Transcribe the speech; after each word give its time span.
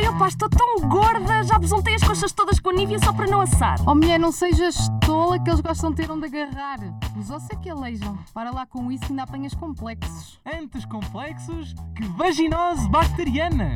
Ai, 0.00 0.08
opá, 0.08 0.28
estou 0.28 0.48
tão 0.48 0.88
gorda, 0.88 1.42
já 1.42 1.58
besuntei 1.58 1.94
as 1.94 2.02
coxas 2.02 2.32
todas 2.32 2.58
com 2.58 2.70
a 2.70 2.72
Nívia 2.72 2.98
só 2.98 3.12
para 3.12 3.26
não 3.26 3.42
assar. 3.42 3.76
Oh 3.86 3.94
mulher, 3.94 4.18
não 4.18 4.32
sejas 4.32 4.88
tola 5.04 5.38
que 5.38 5.50
eles 5.50 5.60
gostam 5.60 5.90
de 5.90 5.96
ter 5.96 6.10
onde 6.10 6.24
agarrar. 6.24 6.78
Os 7.18 7.30
ossos 7.30 7.50
é 7.50 7.56
que 7.56 7.68
aleijam. 7.68 8.18
Para 8.32 8.50
lá 8.50 8.64
com 8.64 8.90
isso 8.90 9.04
ainda 9.10 9.24
apanhas 9.24 9.52
complexos. 9.52 10.40
Antes 10.46 10.86
complexos 10.86 11.74
que 11.94 12.04
vaginose 12.16 12.88
bacteriana. 12.88 13.74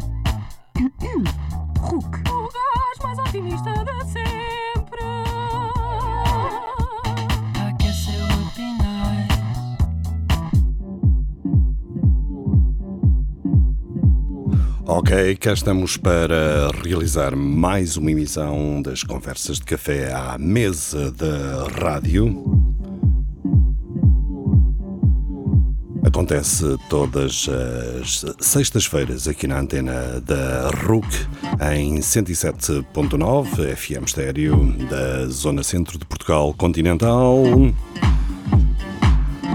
Hulk. 1.78 2.30
O 2.30 2.48
gás 2.48 2.98
mais 3.02 3.18
otimista 3.18 3.70
de 3.84 4.04
sempre. 4.10 4.73
Ok, 14.96 15.34
cá 15.40 15.52
estamos 15.52 15.96
para 15.96 16.70
realizar 16.84 17.34
mais 17.34 17.96
uma 17.96 18.12
emissão 18.12 18.80
das 18.80 19.02
conversas 19.02 19.56
de 19.56 19.64
café 19.64 20.14
à 20.14 20.38
mesa 20.38 21.10
da 21.10 21.66
rádio. 21.82 22.64
Acontece 26.04 26.78
todas 26.88 27.48
as 27.48 28.24
sextas-feiras 28.38 29.26
aqui 29.26 29.48
na 29.48 29.58
antena 29.58 30.20
da 30.20 30.70
RUC 30.86 31.08
em 31.74 31.96
107.9 31.96 33.74
FM 33.74 34.04
estéreo 34.06 34.76
da 34.88 35.26
Zona 35.26 35.64
Centro 35.64 35.98
de 35.98 36.04
Portugal 36.04 36.54
Continental. 36.54 37.42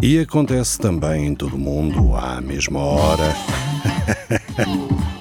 E 0.04 0.20
acontece 0.20 0.78
também 0.78 1.28
em 1.28 1.34
todo 1.34 1.56
o 1.56 1.60
mundo 1.60 2.14
à 2.14 2.42
mesma 2.42 2.80
hora. 2.80 3.34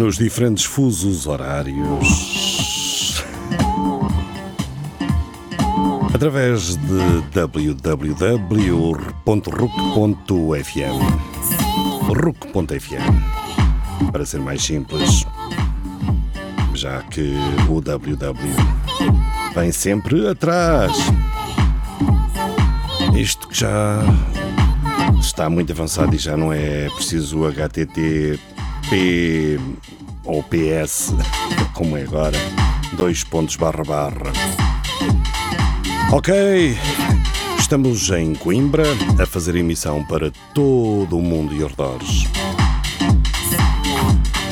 nos 0.00 0.16
diferentes 0.16 0.64
fusos 0.64 1.26
horários. 1.26 3.22
Através 6.14 6.76
de 6.76 7.22
www.ruc.fm 7.34 8.40
ruc.fm 12.08 13.12
Para 14.10 14.24
ser 14.24 14.40
mais 14.40 14.62
simples, 14.62 15.26
já 16.72 17.02
que 17.02 17.34
o 17.68 17.82
www 17.82 18.54
vem 19.54 19.70
sempre 19.70 20.26
atrás. 20.28 20.96
Isto 23.14 23.48
que 23.48 23.60
já 23.60 24.02
está 25.20 25.50
muito 25.50 25.72
avançado 25.72 26.16
e 26.16 26.18
já 26.18 26.38
não 26.38 26.50
é 26.50 26.88
preciso 26.88 27.44
HTTP 28.90 29.60
ou 30.24 30.42
PS, 30.42 31.14
como 31.74 31.96
é 31.96 32.02
agora, 32.02 32.36
dois 32.94 33.22
pontos 33.22 33.54
barra 33.56 33.84
barra. 33.84 34.32
Ok, 36.12 36.76
estamos 37.58 38.10
em 38.10 38.34
Coimbra 38.34 38.84
a 39.20 39.26
fazer 39.26 39.54
emissão 39.54 40.04
para 40.04 40.32
todo 40.52 41.16
o 41.16 41.22
mundo 41.22 41.54
e 41.54 41.62
arredores. 41.62 42.26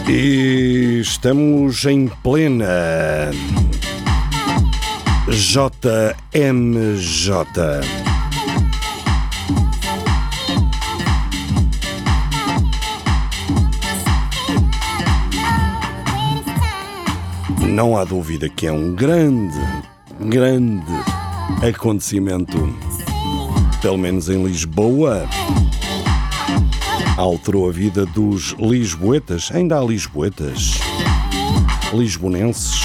E 0.09 1.01
estamos 1.01 1.85
em 1.85 2.07
plena 2.23 3.31
JMJ. 5.29 6.49
Não 17.79 17.97
há 17.97 18.03
dúvida 18.03 18.49
que 18.49 18.67
é 18.67 18.73
um 18.73 18.93
grande, 18.93 19.57
grande 20.19 20.93
acontecimento, 21.63 22.77
pelo 23.81 23.97
menos 23.97 24.29
em 24.29 24.43
Lisboa. 24.43 25.29
Alterou 27.17 27.69
a 27.69 27.73
vida 27.73 28.05
dos 28.05 28.57
lisboetas, 28.59 29.51
ainda 29.55 29.79
há 29.79 29.85
lisboetas, 29.85 30.81
lisbonenses, 31.95 32.83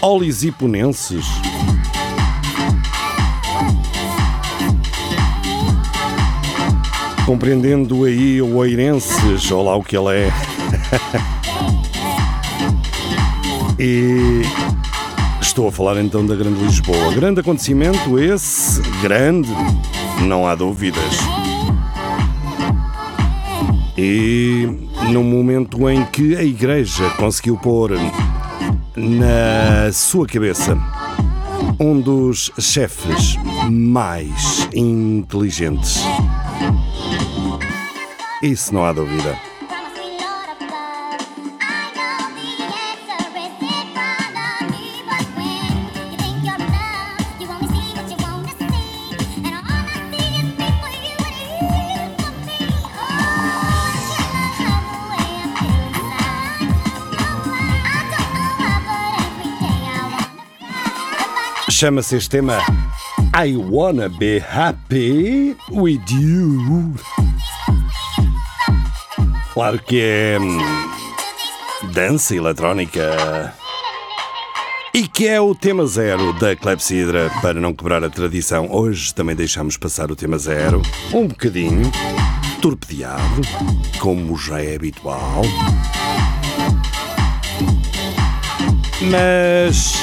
olisiponenses. 0.00 1.26
Compreendendo 7.26 8.04
aí 8.04 8.40
o 8.40 8.54
oirenses, 8.54 9.50
ou 9.50 9.64
lá 9.64 9.74
o 9.74 9.82
que 9.82 9.96
ele 9.96 10.16
é. 10.16 10.32
E 13.82 14.42
estou 15.40 15.68
a 15.68 15.72
falar 15.72 15.98
então 16.02 16.26
da 16.26 16.36
Grande 16.36 16.62
Lisboa. 16.62 17.14
Grande 17.14 17.40
acontecimento 17.40 18.18
esse, 18.18 18.82
grande, 19.00 19.48
não 20.20 20.46
há 20.46 20.54
dúvidas. 20.54 21.16
E 23.96 24.68
no 25.10 25.24
momento 25.24 25.88
em 25.88 26.04
que 26.04 26.36
a 26.36 26.44
Igreja 26.44 27.08
conseguiu 27.16 27.56
pôr 27.56 27.92
na 28.94 29.90
sua 29.94 30.26
cabeça 30.26 30.76
um 31.80 31.98
dos 31.98 32.52
chefes 32.58 33.36
mais 33.70 34.68
inteligentes. 34.74 36.02
Isso 38.42 38.74
não 38.74 38.84
há 38.84 38.92
dúvida. 38.92 39.49
Chama-se 61.80 62.16
este 62.18 62.28
tema 62.28 62.58
I 63.42 63.56
Wanna 63.56 64.10
Be 64.10 64.44
Happy 64.52 65.56
With 65.70 66.02
You. 66.10 66.94
Claro 69.54 69.78
que 69.78 69.98
é 69.98 70.38
hum, 70.38 70.58
dança 71.94 72.36
eletrónica. 72.36 73.54
E 74.92 75.08
que 75.08 75.26
é 75.26 75.40
o 75.40 75.54
tema 75.54 75.86
zero 75.86 76.34
da 76.34 76.54
Clepsidra, 76.54 77.30
para 77.40 77.58
não 77.58 77.72
quebrar 77.72 78.04
a 78.04 78.10
tradição. 78.10 78.70
Hoje 78.70 79.14
também 79.14 79.34
deixamos 79.34 79.78
passar 79.78 80.10
o 80.10 80.16
tema 80.16 80.36
zero, 80.36 80.82
um 81.14 81.28
bocadinho, 81.28 81.90
torpedeado, 82.60 83.40
como 83.98 84.36
já 84.36 84.62
é 84.62 84.76
habitual. 84.76 85.44
Mas 89.00 89.94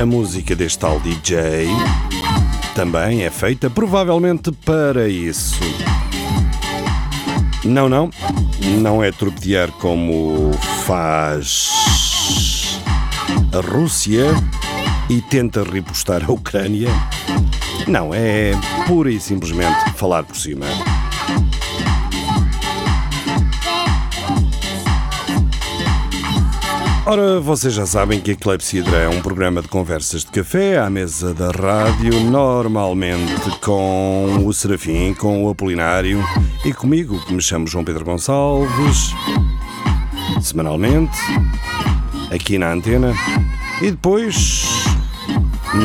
a 0.00 0.06
música 0.06 0.54
deste 0.54 0.78
tal 0.78 1.00
DJ 1.00 1.66
também 2.74 3.24
é 3.24 3.30
feita 3.30 3.68
provavelmente 3.68 4.52
para 4.52 5.08
isso. 5.08 5.58
Não, 7.64 7.88
não, 7.88 8.08
não 8.80 9.02
é 9.02 9.10
torpedear 9.10 9.72
como 9.72 10.52
faz 10.84 11.70
a 13.52 13.60
Rússia 13.60 14.26
e 15.10 15.20
tenta 15.20 15.64
repostar 15.64 16.24
a 16.24 16.32
Ucrânia. 16.32 16.90
Não, 17.88 18.14
é 18.14 18.52
pura 18.86 19.10
e 19.10 19.18
simplesmente 19.18 19.90
falar 19.96 20.22
por 20.22 20.36
cima. 20.36 20.66
Ora, 27.10 27.40
vocês 27.40 27.72
já 27.72 27.86
sabem 27.86 28.20
que 28.20 28.32
a 28.32 28.36
Clepsidra 28.36 28.98
é 28.98 29.08
um 29.08 29.22
programa 29.22 29.62
de 29.62 29.68
conversas 29.68 30.26
de 30.26 30.30
café 30.30 30.76
à 30.78 30.90
mesa 30.90 31.32
da 31.32 31.50
rádio, 31.50 32.20
normalmente 32.20 33.50
com 33.62 34.44
o 34.44 34.52
Serafim, 34.52 35.14
com 35.14 35.42
o 35.42 35.48
Apolinário 35.48 36.22
e 36.66 36.70
comigo, 36.70 37.18
que 37.24 37.32
me 37.32 37.40
chamo 37.40 37.66
João 37.66 37.82
Pedro 37.82 38.04
Gonçalves, 38.04 39.14
semanalmente, 40.42 41.16
aqui 42.30 42.58
na 42.58 42.72
antena, 42.72 43.14
e 43.80 43.90
depois 43.90 44.66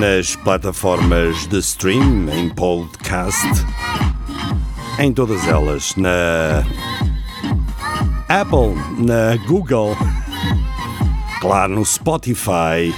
nas 0.01 0.35
plataformas 0.35 1.47
de 1.47 1.59
stream, 1.59 2.27
em 2.33 2.49
podcast, 2.49 3.47
em 4.99 5.13
todas 5.13 5.47
elas, 5.47 5.95
na 5.95 6.65
Apple, 8.27 8.75
na 8.99 9.37
Google 9.47 9.95
claro, 11.43 11.75
no 11.75 11.85
Spotify 11.85 12.95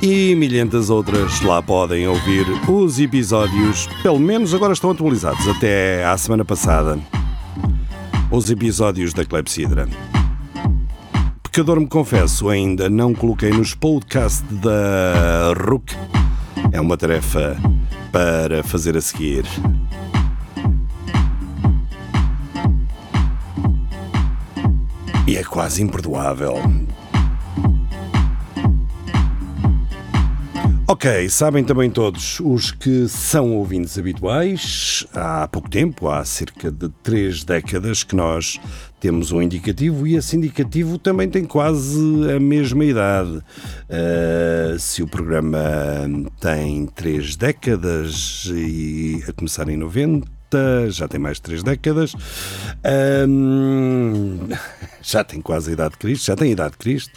e 0.00 0.34
milhentas 0.34 0.88
outras 0.88 1.42
lá 1.42 1.60
podem 1.60 2.08
ouvir 2.08 2.46
os 2.66 2.98
episódios, 2.98 3.86
pelo 4.02 4.18
menos 4.18 4.54
agora 4.54 4.72
estão 4.72 4.90
atualizados 4.90 5.46
até 5.48 6.02
à 6.02 6.16
semana 6.16 6.46
passada. 6.46 6.98
os 8.30 8.50
episódios 8.50 9.12
da 9.12 9.22
Clepsidra. 9.22 9.86
Pecador 11.42 11.78
me 11.78 11.86
confesso, 11.86 12.48
ainda 12.48 12.88
não 12.88 13.12
coloquei 13.12 13.50
nos 13.50 13.74
podcasts 13.74 14.42
da 14.50 15.52
RUC. 15.62 15.94
É 16.72 16.80
uma 16.80 16.96
tarefa 16.96 17.54
para 18.10 18.62
fazer 18.62 18.96
a 18.96 19.02
seguir. 19.02 19.44
E 25.26 25.36
é 25.36 25.42
quase 25.42 25.82
imperdoável. 25.82 26.54
Ok, 30.88 31.28
sabem 31.28 31.64
também 31.64 31.90
todos 31.90 32.38
os 32.38 32.70
que 32.70 33.08
são 33.08 33.56
ouvintes 33.56 33.98
habituais. 33.98 35.04
Há 35.12 35.48
pouco 35.48 35.68
tempo, 35.68 36.08
há 36.08 36.24
cerca 36.24 36.70
de 36.70 36.88
três 37.02 37.42
décadas, 37.42 38.04
que 38.04 38.14
nós 38.14 38.60
temos 39.00 39.32
um 39.32 39.42
indicativo 39.42 40.06
e 40.06 40.14
esse 40.14 40.36
indicativo 40.36 40.96
também 40.96 41.28
tem 41.28 41.44
quase 41.44 41.98
a 42.30 42.38
mesma 42.38 42.84
idade. 42.84 43.38
Uh, 43.90 44.78
se 44.78 45.02
o 45.02 45.08
programa 45.08 45.58
tem 46.40 46.86
três 46.86 47.34
décadas 47.34 48.48
e 48.54 49.24
a 49.28 49.32
começar 49.32 49.68
em 49.68 49.76
90, 49.76 50.35
já 50.90 51.08
tem 51.08 51.20
mais 51.20 51.36
de 51.36 51.42
três 51.42 51.62
décadas, 51.62 52.12
já 55.02 55.24
tem 55.24 55.40
quase 55.40 55.70
a 55.70 55.72
idade 55.72 55.92
de 55.92 55.98
Cristo, 55.98 56.26
já 56.26 56.36
tem 56.36 56.48
a 56.48 56.52
idade 56.52 56.72
de 56.72 56.78
Cristo. 56.78 57.12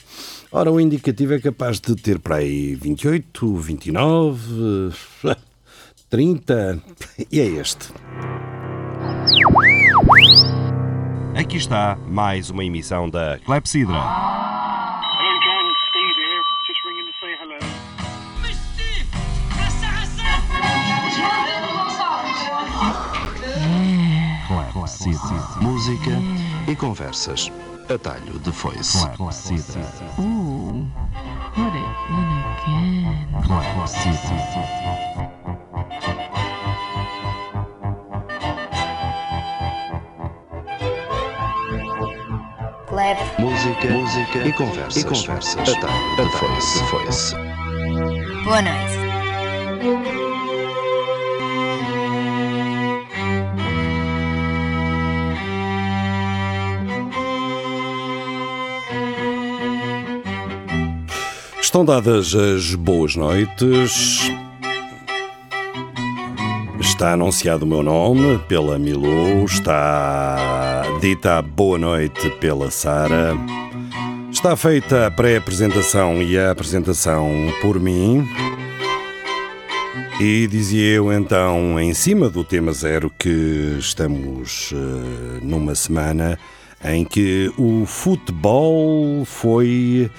Ora, 0.52 0.72
o 0.72 0.80
indicativo 0.80 1.34
é 1.34 1.40
capaz 1.40 1.80
de 1.80 1.96
ter 1.96 2.18
para 2.18 2.38
aí 2.38 2.74
28, 2.74 3.56
29, 3.56 4.92
30 6.10 6.82
e 7.32 7.40
é 7.40 7.46
este. 7.46 7.94
Aqui 11.36 11.58
está 11.58 11.98
mais 12.08 12.50
uma 12.50 12.66
emissão 12.66 13.10
da 13.10 13.38
Clepsidra. 13.46 14.00
Clepsidra. 25.00 25.62
Música 25.62 26.12
e 26.68 26.76
conversas. 26.76 27.50
Atalho 27.90 28.38
de 28.40 28.52
foice. 28.52 29.08
Clepsidra. 29.16 29.82
Ooh, 30.20 30.86
put 31.56 31.74
it 31.74 31.86
in 32.10 32.28
again. 32.44 33.28
Clepsidra. 33.46 34.60
Música, 43.40 43.88
música 43.90 44.40
e 44.46 44.52
conversas. 44.52 45.02
E 45.02 45.06
conversas. 45.06 45.70
Atalho 45.70 46.16
de 46.18 46.30
foice. 46.38 46.84
foice. 46.90 47.36
Boa 48.44 48.62
noite. 48.62 50.29
Estão 61.70 61.86
dadas 61.86 62.34
as 62.34 62.74
boas 62.74 63.16
noites. 63.16 64.32
Está 66.80 67.14
anunciado 67.14 67.64
o 67.64 67.68
meu 67.68 67.84
nome 67.84 68.40
pela 68.48 68.80
Milu, 68.80 69.46
está 69.46 70.82
dita 71.00 71.38
a 71.38 71.44
boa 71.44 71.78
noite 71.78 72.28
pela 72.40 72.72
Sara. 72.72 73.38
Está 74.32 74.56
feita 74.56 75.06
a 75.06 75.12
pré-apresentação 75.12 76.24
e 76.24 76.40
a 76.40 76.50
apresentação 76.50 77.30
por 77.62 77.80
mim. 77.80 78.28
E 80.20 80.48
dizia 80.48 80.96
eu 80.96 81.14
então, 81.14 81.80
em 81.80 81.94
cima 81.94 82.32
do 82.32 82.44
tema 82.44 82.74
zero, 82.74 83.12
que 83.16 83.76
estamos 83.78 84.74
eh, 84.74 85.40
numa 85.44 85.76
semana 85.76 86.40
em 86.84 87.06
que 87.06 87.52
o 87.60 87.86
futebol 87.86 89.24
foi 89.24 90.10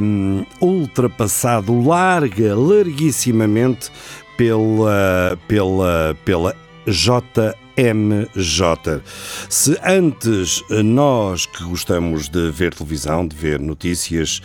hum, 0.00 0.44
ultrapassado 0.60 1.80
larga, 1.86 2.54
larguissimamente 2.54 3.90
pela, 4.36 5.38
pela, 5.48 6.16
pela 6.24 6.54
JMJ. 6.86 7.54
Se 9.48 9.78
antes 9.84 10.62
nós 10.84 11.46
que 11.46 11.64
gostamos 11.64 12.28
de 12.28 12.50
ver 12.50 12.74
televisão, 12.74 13.26
de 13.26 13.34
ver 13.36 13.58
notícias, 13.60 14.40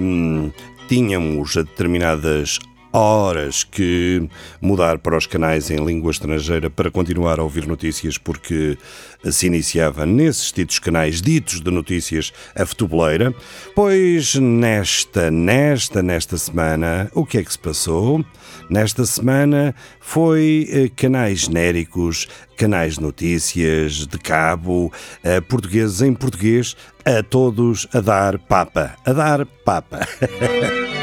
hum, 0.00 0.50
tínhamos 0.88 1.54
determinadas 1.54 2.58
horas 2.92 3.64
que 3.64 4.28
mudar 4.60 4.98
para 4.98 5.16
os 5.16 5.26
canais 5.26 5.70
em 5.70 5.84
língua 5.84 6.10
estrangeira 6.10 6.68
para 6.68 6.90
continuar 6.90 7.38
a 7.38 7.42
ouvir 7.42 7.66
notícias, 7.66 8.18
porque 8.18 8.76
se 9.30 9.46
iniciava 9.46 10.06
nesses 10.06 10.52
ditos 10.52 10.78
canais 10.78 11.20
ditos 11.20 11.60
de 11.60 11.70
notícias 11.70 12.32
a 12.54 12.64
futeboleira. 12.64 13.34
Pois 13.74 14.34
nesta, 14.34 15.30
nesta, 15.30 16.02
nesta 16.02 16.36
semana, 16.36 17.10
o 17.14 17.24
que 17.24 17.38
é 17.38 17.44
que 17.44 17.52
se 17.52 17.58
passou? 17.58 18.24
Nesta 18.68 19.04
semana 19.04 19.74
foi 20.00 20.68
eh, 20.70 20.90
canais 20.94 21.40
genéricos, 21.40 22.28
canais 22.56 22.94
de 22.94 23.02
notícias, 23.02 24.06
de 24.06 24.18
cabo, 24.18 24.92
eh, 25.22 25.40
portugueses 25.40 26.02
em 26.02 26.14
português, 26.14 26.76
a 27.04 27.22
todos 27.22 27.86
a 27.92 28.00
dar 28.00 28.38
papa. 28.38 28.96
A 29.04 29.12
dar 29.12 29.46
papa. 29.46 30.00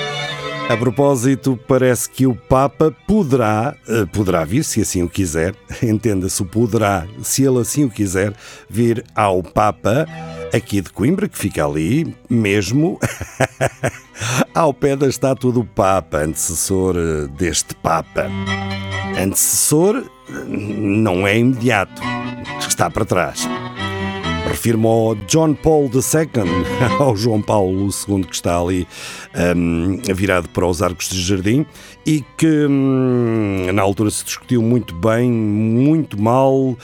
A 0.70 0.76
propósito, 0.76 1.58
parece 1.66 2.10
que 2.10 2.28
o 2.28 2.36
Papa 2.36 2.94
poderá, 3.08 3.74
eh, 3.88 4.06
poderá 4.12 4.44
vir, 4.44 4.66
se 4.66 4.82
assim 4.82 5.02
o 5.02 5.08
quiser, 5.08 5.56
entenda-se 5.82 6.44
poderá, 6.44 7.08
se 7.24 7.44
ele 7.44 7.60
assim 7.60 7.86
o 7.86 7.90
quiser, 7.90 8.34
vir 8.70 9.06
ao 9.16 9.42
Papa 9.42 10.06
aqui 10.54 10.82
de 10.82 10.90
Coimbra, 10.90 11.30
que 11.30 11.38
fica 11.38 11.66
ali 11.66 12.14
mesmo 12.30 13.00
ao 14.54 14.74
pé 14.74 14.98
da 14.98 15.08
estátua 15.08 15.54
do 15.54 15.64
Papa, 15.64 16.18
antecessor 16.18 16.96
eh, 16.98 17.28
deste 17.38 17.74
Papa. 17.76 18.28
Antecessor 19.18 19.96
eh, 19.98 20.34
não 20.48 21.26
é 21.26 21.38
imediato, 21.38 22.02
está 22.68 22.90
para 22.90 23.06
trás. 23.06 23.48
Refiro-me 24.48 24.88
ao 24.88 25.16
John 25.28 25.54
Paul 25.54 25.90
II, 25.94 26.66
ao 27.00 27.16
João 27.16 27.42
Paulo 27.42 27.90
II, 27.90 28.24
que 28.24 28.36
está 28.36 28.60
ali 28.60 28.88
um, 29.56 30.00
virado 30.14 30.50
para 30.50 30.66
os 30.66 30.82
arcos 30.82 31.10
de 31.10 31.22
jardim 31.22 31.66
e 32.06 32.24
que 32.38 32.66
hum, 32.66 33.68
na 33.74 33.82
altura 33.82 34.10
se 34.10 34.24
discutiu 34.24 34.62
muito 34.62 34.96
bem, 34.96 35.30
muito 35.30 36.20
mal, 36.20 36.56
uh, 36.56 36.78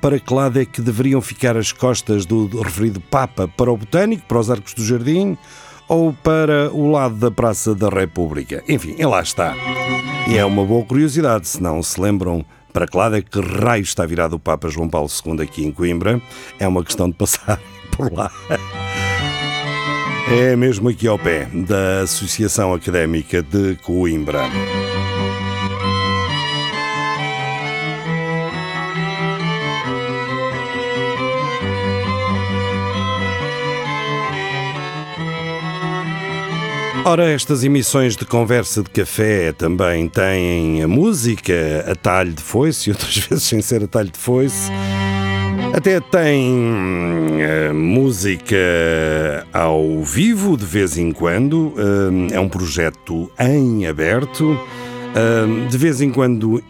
para 0.00 0.18
que 0.18 0.32
lado 0.32 0.60
é 0.60 0.64
que 0.64 0.80
deveriam 0.80 1.20
ficar 1.20 1.56
as 1.56 1.72
costas 1.72 2.24
do, 2.24 2.46
do 2.46 2.62
referido 2.62 3.00
Papa, 3.00 3.48
para 3.48 3.70
o 3.70 3.76
Botânico, 3.76 4.24
para 4.26 4.38
os 4.38 4.50
arcos 4.50 4.74
do 4.74 4.84
jardim 4.84 5.36
ou 5.88 6.12
para 6.12 6.70
o 6.72 6.88
lado 6.88 7.16
da 7.16 7.32
Praça 7.32 7.74
da 7.74 7.88
República. 7.88 8.62
Enfim, 8.68 8.94
lá 9.02 9.20
está. 9.20 9.56
E 10.28 10.38
é 10.38 10.44
uma 10.44 10.64
boa 10.64 10.84
curiosidade, 10.84 11.48
se 11.48 11.60
não 11.60 11.82
se 11.82 12.00
lembram 12.00 12.44
para 12.72 12.86
que 12.86 12.96
lado 12.96 13.16
é 13.16 13.22
que 13.22 13.40
raio 13.40 13.82
está 13.82 14.04
virado 14.06 14.36
o 14.36 14.38
Papa 14.38 14.68
João 14.68 14.88
Paulo 14.88 15.08
II 15.08 15.42
aqui 15.42 15.64
em 15.64 15.72
Coimbra? 15.72 16.20
É 16.58 16.66
uma 16.66 16.84
questão 16.84 17.08
de 17.08 17.14
passar 17.16 17.60
por 17.96 18.12
lá. 18.12 18.30
É 20.30 20.54
mesmo 20.54 20.88
aqui 20.88 21.08
ao 21.08 21.18
pé 21.18 21.46
da 21.52 22.02
Associação 22.02 22.72
Académica 22.72 23.42
de 23.42 23.76
Coimbra. 23.76 24.42
Ora, 37.04 37.30
estas 37.30 37.64
emissões 37.64 38.14
de 38.14 38.26
conversa 38.26 38.82
de 38.82 38.90
café 38.90 39.52
também 39.52 40.06
têm 40.06 40.82
a 40.82 40.88
música 40.88 41.84
a 41.90 41.94
talho 41.94 42.32
de 42.32 42.42
foice 42.42 42.90
e 42.90 42.92
outras 42.92 43.16
vezes 43.16 43.44
sem 43.44 43.62
ser 43.62 43.82
a 43.82 43.86
talho 43.86 44.10
de 44.10 44.18
foice. 44.18 44.70
Até 45.72 45.98
tem 45.98 46.52
uh, 46.52 47.74
música 47.74 48.56
ao 49.52 50.02
vivo 50.02 50.56
de 50.56 50.66
vez 50.66 50.98
em 50.98 51.10
quando. 51.10 51.68
Uh, 51.68 52.28
é 52.32 52.38
um 52.38 52.48
projeto 52.48 53.30
em 53.38 53.86
aberto. 53.86 54.50
Uh, 54.52 55.68
de 55.68 55.78
vez 55.78 56.00
em 56.00 56.10
quando 56.10 56.62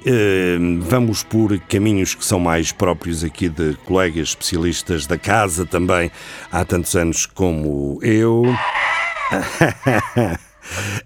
vamos 0.89 1.23
por 1.23 1.59
caminhos 1.61 2.15
que 2.15 2.25
são 2.25 2.39
mais 2.39 2.73
próprios 2.73 3.25
aqui 3.25 3.49
de 3.49 3.75
colegas 3.85 4.29
especialistas 4.29 5.07
da 5.07 5.19
casa 5.19 5.67
também 5.67 6.11
há 6.53 6.65
tantos 6.65 6.95
anos 6.95 7.27
como 7.27 7.99
eu. 8.01 8.45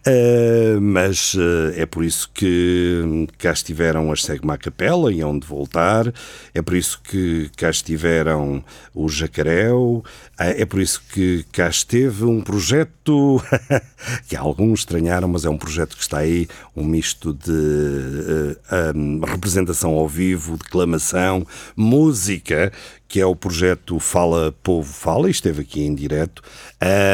Uh, 0.06 0.80
mas 0.80 1.34
uh, 1.34 1.72
é 1.76 1.86
por 1.86 2.04
isso 2.04 2.30
que 2.32 3.26
cá 3.38 3.52
estiveram 3.52 4.10
as 4.10 4.22
Segma 4.22 4.58
Capela 4.58 5.12
e 5.12 5.22
onde 5.22 5.46
voltar, 5.46 6.12
é 6.54 6.62
por 6.62 6.74
isso 6.74 7.00
que 7.02 7.50
cá 7.56 7.70
estiveram 7.70 8.64
o 8.94 9.08
Jacaréu, 9.08 10.04
é 10.38 10.64
por 10.64 10.80
isso 10.80 11.02
que 11.12 11.44
cá 11.52 11.68
esteve 11.68 12.24
um 12.24 12.40
projeto 12.40 13.42
que 14.28 14.36
alguns 14.36 14.80
estranharam, 14.80 15.28
mas 15.28 15.44
é 15.44 15.50
um 15.50 15.58
projeto 15.58 15.96
que 15.96 16.02
está 16.02 16.18
aí, 16.18 16.48
um 16.74 16.84
misto 16.84 17.32
de 17.32 17.50
uh, 17.50 18.96
um, 18.96 19.20
representação 19.24 19.92
ao 19.92 20.08
vivo, 20.08 20.56
declamação, 20.56 21.46
música, 21.76 22.72
que 23.14 23.20
é 23.20 23.26
o 23.26 23.36
projeto 23.36 24.00
Fala 24.00 24.52
Povo 24.60 24.92
Fala, 24.92 25.28
e 25.28 25.30
esteve 25.30 25.62
aqui 25.62 25.84
em 25.84 25.94
direto, 25.94 26.42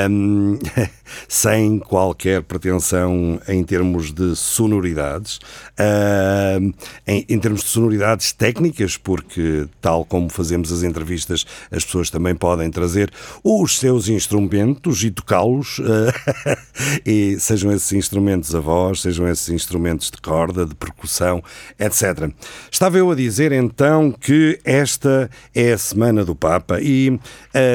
um, 0.08 0.58
sem 1.28 1.78
qualquer 1.78 2.42
pretensão 2.42 3.38
em 3.46 3.62
termos 3.62 4.10
de 4.10 4.34
sonoridades, 4.34 5.38
um, 6.58 6.72
em, 7.06 7.26
em, 7.28 7.38
termos 7.38 7.64
de 7.64 7.68
sonoridades 7.68 8.32
técnicas, 8.32 8.96
porque 8.96 9.68
tal 9.78 10.02
como 10.06 10.30
fazemos 10.30 10.72
as 10.72 10.82
entrevistas, 10.82 11.44
as 11.70 11.84
pessoas 11.84 12.08
também 12.08 12.34
podem 12.34 12.70
trazer 12.70 13.12
os 13.44 13.78
seus 13.78 14.08
instrumentos 14.08 15.04
e 15.04 15.10
tocá-los, 15.10 15.80
uh, 15.80 15.84
e 17.04 17.38
sejam 17.38 17.70
esses 17.72 17.92
instrumentos 17.92 18.54
a 18.54 18.60
voz, 18.60 19.02
sejam 19.02 19.28
esses 19.28 19.50
instrumentos 19.50 20.10
de 20.10 20.16
corda, 20.16 20.64
de 20.64 20.74
percussão, 20.74 21.44
etc. 21.78 22.32
Estava 22.72 22.96
eu 22.96 23.10
a 23.10 23.14
dizer 23.14 23.52
então 23.52 24.10
que 24.10 24.58
esta 24.64 25.28
é 25.54 25.74
a 25.74 25.89
Semana 25.90 26.24
do 26.24 26.36
Papa 26.36 26.80
e 26.80 27.18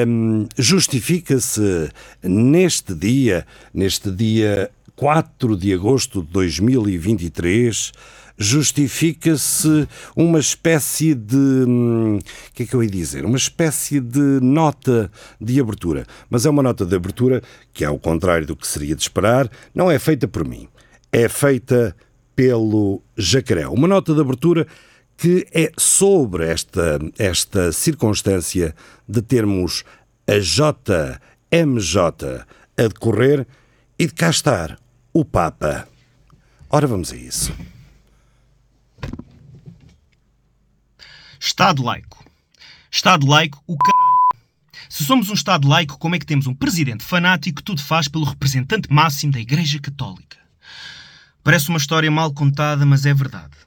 um, 0.08 0.46
justifica-se 0.56 1.90
neste 2.22 2.94
dia, 2.94 3.46
neste 3.74 4.10
dia 4.10 4.70
4 4.94 5.54
de 5.54 5.74
agosto 5.74 6.22
de 6.22 6.28
2023, 6.28 7.92
justifica-se 8.38 9.86
uma 10.16 10.38
espécie 10.38 11.14
de. 11.14 11.36
O 11.36 12.20
que 12.54 12.62
é 12.62 12.66
que 12.66 12.74
eu 12.74 12.82
ia 12.82 12.88
dizer? 12.88 13.26
Uma 13.26 13.36
espécie 13.36 14.00
de 14.00 14.40
nota 14.40 15.10
de 15.38 15.60
abertura. 15.60 16.06
Mas 16.30 16.46
é 16.46 16.50
uma 16.50 16.62
nota 16.62 16.86
de 16.86 16.96
abertura 16.96 17.42
que, 17.74 17.84
ao 17.84 17.98
contrário 17.98 18.46
do 18.46 18.56
que 18.56 18.66
seria 18.66 18.96
de 18.96 19.02
esperar, 19.02 19.50
não 19.74 19.90
é 19.90 19.98
feita 19.98 20.26
por 20.26 20.48
mim. 20.48 20.68
É 21.12 21.28
feita 21.28 21.94
pelo 22.34 23.02
Jacaré. 23.14 23.68
Uma 23.68 23.86
nota 23.86 24.14
de 24.14 24.20
abertura 24.22 24.66
que 25.16 25.46
é 25.52 25.72
sobre 25.78 26.46
esta, 26.46 26.98
esta 27.18 27.72
circunstância 27.72 28.74
de 29.08 29.22
termos 29.22 29.84
a 30.26 30.38
JMJ 30.38 32.00
a 32.76 32.82
decorrer 32.82 33.46
e 33.98 34.06
de 34.06 34.12
cá 34.12 34.28
estar 34.28 34.78
o 35.12 35.24
Papa. 35.24 35.88
Ora, 36.68 36.86
vamos 36.86 37.12
a 37.12 37.16
isso. 37.16 37.54
Estado 41.40 41.82
laico. 41.82 42.24
Estado 42.90 43.26
laico, 43.26 43.62
o 43.66 43.76
caralho. 43.76 44.06
Se 44.88 45.04
somos 45.04 45.30
um 45.30 45.34
Estado 45.34 45.68
laico, 45.68 45.98
como 45.98 46.14
é 46.14 46.18
que 46.18 46.26
temos 46.26 46.46
um 46.46 46.54
presidente 46.54 47.04
fanático 47.04 47.56
que 47.56 47.62
tudo 47.62 47.82
faz 47.82 48.08
pelo 48.08 48.24
representante 48.24 48.92
máximo 48.92 49.32
da 49.32 49.40
Igreja 49.40 49.80
Católica? 49.80 50.36
Parece 51.42 51.68
uma 51.68 51.78
história 51.78 52.10
mal 52.10 52.32
contada, 52.32 52.84
mas 52.84 53.06
é 53.06 53.14
verdade. 53.14 53.65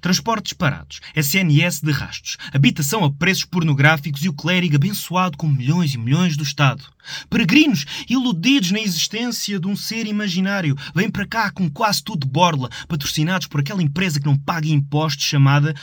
Transportes 0.00 0.52
parados, 0.52 1.00
SNS 1.14 1.80
de 1.80 1.92
rastos, 1.92 2.36
habitação 2.52 3.04
a 3.04 3.12
preços 3.12 3.44
pornográficos 3.44 4.24
e 4.24 4.28
o 4.28 4.32
clérigo 4.32 4.76
abençoado 4.76 5.36
com 5.36 5.48
milhões 5.48 5.94
e 5.94 5.98
milhões 5.98 6.36
do 6.36 6.42
Estado. 6.42 6.84
Peregrinos 7.30 7.84
iludidos 8.08 8.70
na 8.70 8.80
existência 8.80 9.58
de 9.58 9.66
um 9.66 9.76
ser 9.76 10.06
imaginário 10.06 10.76
vêm 10.94 11.10
para 11.10 11.26
cá 11.26 11.50
com 11.50 11.70
quase 11.70 12.02
tudo 12.02 12.26
de 12.26 12.32
borla, 12.32 12.70
patrocinados 12.88 13.46
por 13.46 13.60
aquela 13.60 13.82
empresa 13.82 14.20
que 14.20 14.26
não 14.26 14.36
paga 14.36 14.68
impostos 14.68 15.24
chamada 15.24 15.74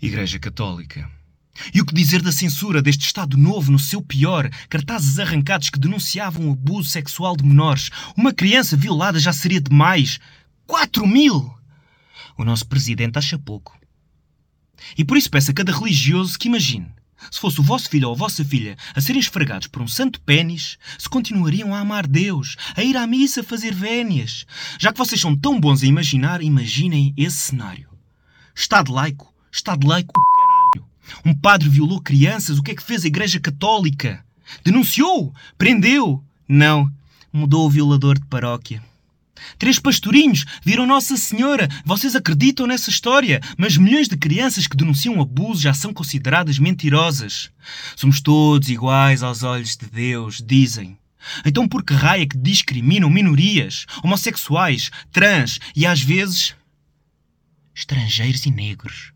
Igreja 0.00 0.38
Católica. 0.38 1.08
E 1.72 1.80
o 1.80 1.86
que 1.86 1.94
dizer 1.94 2.20
da 2.20 2.32
censura 2.32 2.82
deste 2.82 3.06
Estado 3.06 3.36
Novo 3.36 3.70
no 3.70 3.78
seu 3.78 4.02
pior? 4.02 4.50
Cartazes 4.68 5.18
arrancados 5.18 5.70
que 5.70 5.78
denunciavam 5.78 6.48
o 6.48 6.52
abuso 6.52 6.90
sexual 6.90 7.36
de 7.36 7.44
menores. 7.44 7.90
Uma 8.16 8.32
criança 8.32 8.76
violada 8.76 9.18
já 9.18 9.32
seria 9.32 9.60
demais. 9.60 10.18
Quatro 10.66 11.06
mil! 11.06 11.54
O 12.36 12.44
nosso 12.44 12.66
presidente 12.66 13.18
acha 13.18 13.38
pouco. 13.38 13.78
E 14.98 15.04
por 15.04 15.16
isso 15.16 15.30
peço 15.30 15.50
a 15.50 15.54
cada 15.54 15.72
religioso 15.72 16.38
que 16.38 16.48
imagine, 16.48 16.88
se 17.30 17.40
fosse 17.40 17.60
o 17.60 17.62
vosso 17.62 17.88
filho 17.88 18.08
ou 18.08 18.14
a 18.14 18.18
vossa 18.18 18.44
filha 18.44 18.76
a 18.94 19.00
serem 19.00 19.20
esfregados 19.20 19.66
por 19.68 19.80
um 19.80 19.88
santo 19.88 20.20
pênis, 20.20 20.78
se 20.98 21.08
continuariam 21.08 21.74
a 21.74 21.80
amar 21.80 22.06
Deus, 22.06 22.56
a 22.76 22.82
ir 22.82 22.96
à 22.96 23.06
missa 23.06 23.40
a 23.40 23.44
fazer 23.44 23.74
vénias. 23.74 24.46
Já 24.78 24.92
que 24.92 24.98
vocês 24.98 25.20
são 25.20 25.36
tão 25.36 25.60
bons 25.60 25.82
a 25.82 25.86
imaginar, 25.86 26.42
imaginem 26.42 27.14
esse 27.16 27.36
cenário. 27.36 27.88
Estado 28.54 28.92
laico, 28.92 29.32
Estado 29.50 29.86
laico 29.86 30.12
caralho. 30.12 30.86
Um 31.24 31.34
padre 31.34 31.68
violou 31.68 32.00
crianças, 32.00 32.58
o 32.58 32.62
que 32.62 32.72
é 32.72 32.74
que 32.74 32.82
fez 32.82 33.04
a 33.04 33.08
Igreja 33.08 33.40
Católica? 33.40 34.24
Denunciou? 34.62 35.32
Prendeu? 35.56 36.22
Não, 36.46 36.90
mudou 37.32 37.66
o 37.66 37.70
violador 37.70 38.18
de 38.18 38.26
paróquia. 38.26 38.82
Três 39.58 39.78
pastorinhos 39.78 40.44
viram 40.64 40.86
Nossa 40.86 41.16
Senhora. 41.16 41.68
Vocês 41.84 42.14
acreditam 42.14 42.66
nessa 42.66 42.90
história? 42.90 43.40
Mas 43.56 43.76
milhões 43.76 44.08
de 44.08 44.16
crianças 44.16 44.66
que 44.66 44.76
denunciam 44.76 45.20
abuso 45.20 45.62
já 45.62 45.74
são 45.74 45.92
consideradas 45.92 46.58
mentirosas. 46.58 47.50
Somos 47.96 48.20
todos 48.20 48.68
iguais 48.68 49.22
aos 49.22 49.42
olhos 49.42 49.76
de 49.76 49.86
Deus, 49.86 50.42
dizem. 50.44 50.98
Então 51.44 51.66
por 51.66 51.82
que 51.82 51.94
raia 51.94 52.26
que 52.26 52.36
discriminam 52.36 53.08
minorias, 53.08 53.86
homossexuais, 54.02 54.90
trans 55.10 55.58
e 55.74 55.86
às 55.86 56.00
vezes 56.00 56.54
estrangeiros 57.74 58.44
e 58.46 58.50
negros? 58.50 59.12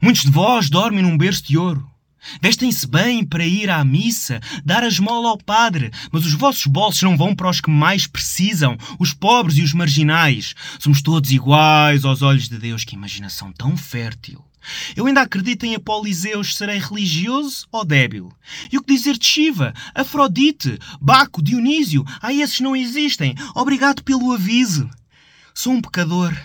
Muitos 0.00 0.22
de 0.22 0.30
vós 0.30 0.70
dormem 0.70 1.02
num 1.02 1.18
berço 1.18 1.44
de 1.44 1.58
ouro. 1.58 1.90
Vestem-se 2.40 2.86
bem 2.86 3.24
para 3.24 3.46
ir 3.46 3.70
à 3.70 3.84
missa, 3.84 4.40
dar 4.64 4.82
a 4.82 4.88
esmola 4.88 5.28
ao 5.28 5.38
padre, 5.38 5.90
mas 6.10 6.24
os 6.24 6.32
vossos 6.32 6.66
bolsos 6.66 7.02
não 7.02 7.16
vão 7.16 7.34
para 7.34 7.50
os 7.50 7.60
que 7.60 7.70
mais 7.70 8.06
precisam, 8.06 8.76
os 8.98 9.12
pobres 9.12 9.58
e 9.58 9.62
os 9.62 9.72
marginais. 9.72 10.54
Somos 10.78 11.02
todos 11.02 11.30
iguais 11.30 12.04
aos 12.04 12.22
olhos 12.22 12.48
de 12.48 12.58
Deus. 12.58 12.84
Que 12.84 12.94
imaginação 12.94 13.52
tão 13.52 13.76
fértil! 13.76 14.44
Eu 14.96 15.06
ainda 15.06 15.22
acredito 15.22 15.64
em 15.64 15.74
Apoliseus, 15.74 16.56
serei 16.56 16.78
religioso 16.78 17.66
ou 17.70 17.84
débil? 17.84 18.32
E 18.72 18.76
o 18.76 18.82
que 18.82 18.94
dizer 18.94 19.16
de 19.16 19.26
Shiva, 19.26 19.72
Afrodite, 19.94 20.78
Baco, 21.00 21.42
Dionísio? 21.42 22.04
Ah, 22.20 22.32
esses 22.32 22.60
não 22.60 22.74
existem. 22.74 23.34
Obrigado 23.54 24.02
pelo 24.02 24.32
aviso. 24.32 24.90
Sou 25.54 25.72
um 25.72 25.80
pecador 25.80 26.36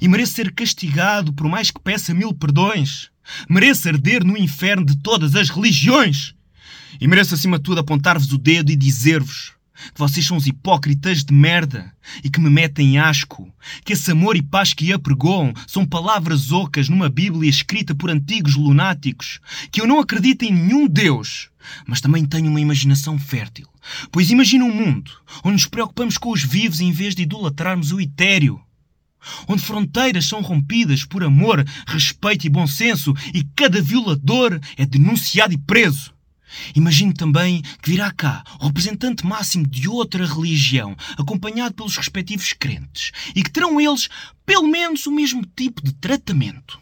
e 0.00 0.08
mereço 0.08 0.34
ser 0.34 0.52
castigado 0.52 1.32
por 1.32 1.48
mais 1.48 1.70
que 1.70 1.80
peça 1.80 2.14
mil 2.14 2.32
perdões. 2.34 3.10
Mereço 3.48 3.88
arder 3.88 4.24
no 4.24 4.36
inferno 4.36 4.84
de 4.84 4.96
todas 4.96 5.34
as 5.34 5.50
religiões. 5.50 6.34
E 7.00 7.06
mereço, 7.06 7.34
acima 7.34 7.58
de 7.58 7.64
tudo, 7.64 7.80
apontar-vos 7.80 8.32
o 8.32 8.38
dedo 8.38 8.70
e 8.70 8.76
dizer-vos 8.76 9.52
que 9.94 10.00
vocês 10.00 10.26
são 10.26 10.36
os 10.36 10.46
hipócritas 10.46 11.24
de 11.24 11.32
merda 11.32 11.92
e 12.22 12.30
que 12.30 12.40
me 12.40 12.50
metem 12.50 12.98
asco, 12.98 13.48
que 13.84 13.92
esse 13.92 14.10
amor 14.10 14.36
e 14.36 14.42
paz 14.42 14.74
que 14.74 14.92
apregoam 14.92 15.52
são 15.66 15.86
palavras 15.86 16.50
ocas 16.50 16.88
numa 16.88 17.08
Bíblia 17.08 17.48
escrita 17.48 17.94
por 17.94 18.10
antigos 18.10 18.56
lunáticos, 18.56 19.40
que 19.70 19.80
eu 19.80 19.86
não 19.86 20.00
acredito 20.00 20.42
em 20.42 20.52
nenhum 20.52 20.88
Deus, 20.88 21.48
mas 21.86 22.00
também 22.00 22.24
tenho 22.24 22.50
uma 22.50 22.60
imaginação 22.60 23.18
fértil. 23.18 23.68
Pois 24.10 24.30
imagina 24.30 24.64
um 24.64 24.74
mundo 24.74 25.12
onde 25.44 25.54
nos 25.54 25.66
preocupamos 25.66 26.18
com 26.18 26.30
os 26.30 26.42
vivos 26.42 26.80
em 26.80 26.92
vez 26.92 27.14
de 27.14 27.22
idolatrarmos 27.22 27.92
o 27.92 28.00
etéreo 28.00 28.60
onde 29.46 29.62
fronteiras 29.62 30.26
são 30.26 30.40
rompidas 30.40 31.04
por 31.04 31.24
amor, 31.24 31.64
respeito 31.86 32.46
e 32.46 32.50
bom 32.50 32.66
senso 32.66 33.14
e 33.34 33.44
cada 33.56 33.80
violador 33.80 34.58
é 34.76 34.86
denunciado 34.86 35.52
e 35.52 35.58
preso. 35.58 36.12
Imagino 36.74 37.12
também 37.12 37.62
que 37.82 37.90
virá 37.90 38.10
cá 38.10 38.42
o 38.60 38.66
representante 38.66 39.26
máximo 39.26 39.66
de 39.66 39.88
outra 39.88 40.26
religião, 40.26 40.96
acompanhado 41.18 41.74
pelos 41.74 41.96
respectivos 41.96 42.52
crentes, 42.52 43.12
e 43.34 43.42
que 43.42 43.50
terão 43.50 43.80
eles 43.80 44.08
pelo 44.46 44.66
menos 44.66 45.06
o 45.06 45.12
mesmo 45.12 45.44
tipo 45.56 45.82
de 45.82 45.92
tratamento. 45.92 46.80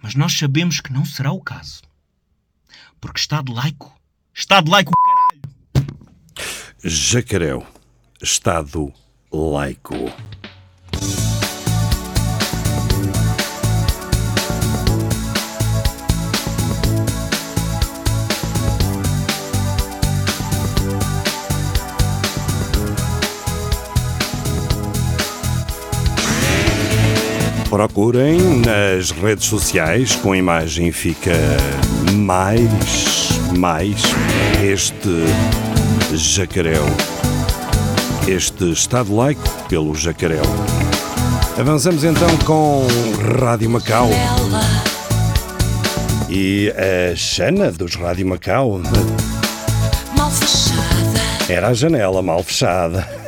Mas 0.00 0.14
nós 0.14 0.32
sabemos 0.32 0.80
que 0.80 0.92
não 0.92 1.04
será 1.04 1.32
o 1.32 1.40
caso. 1.40 1.82
Porque 3.00 3.20
Estado 3.20 3.52
laico, 3.52 3.92
Estado 4.32 4.70
laico 4.70 4.92
caralho! 5.04 5.54
Jacaréu, 6.82 7.66
Estado 8.22 8.92
laico. 9.32 9.94
Procurem 27.74 28.38
nas 28.64 29.10
redes 29.10 29.46
sociais, 29.46 30.14
com 30.14 30.30
a 30.30 30.36
imagem 30.36 30.92
fica 30.92 31.32
mais, 32.12 33.30
mais 33.58 34.00
este 34.62 35.24
jacaréu 36.16 36.84
este 38.28 38.70
Estado 38.70 39.12
Laico 39.12 39.42
pelo 39.68 39.92
Jacarel. 39.92 40.44
Avançamos 41.58 42.04
então 42.04 42.28
com 42.46 42.86
Rádio 43.40 43.68
Macau 43.70 44.08
e 46.28 46.72
a 46.76 47.16
Xana 47.16 47.72
dos 47.72 47.96
Rádio 47.96 48.28
Macau. 48.28 48.80
Era 51.48 51.70
a 51.70 51.74
janela 51.74 52.22
mal 52.22 52.44
fechada. 52.44 53.23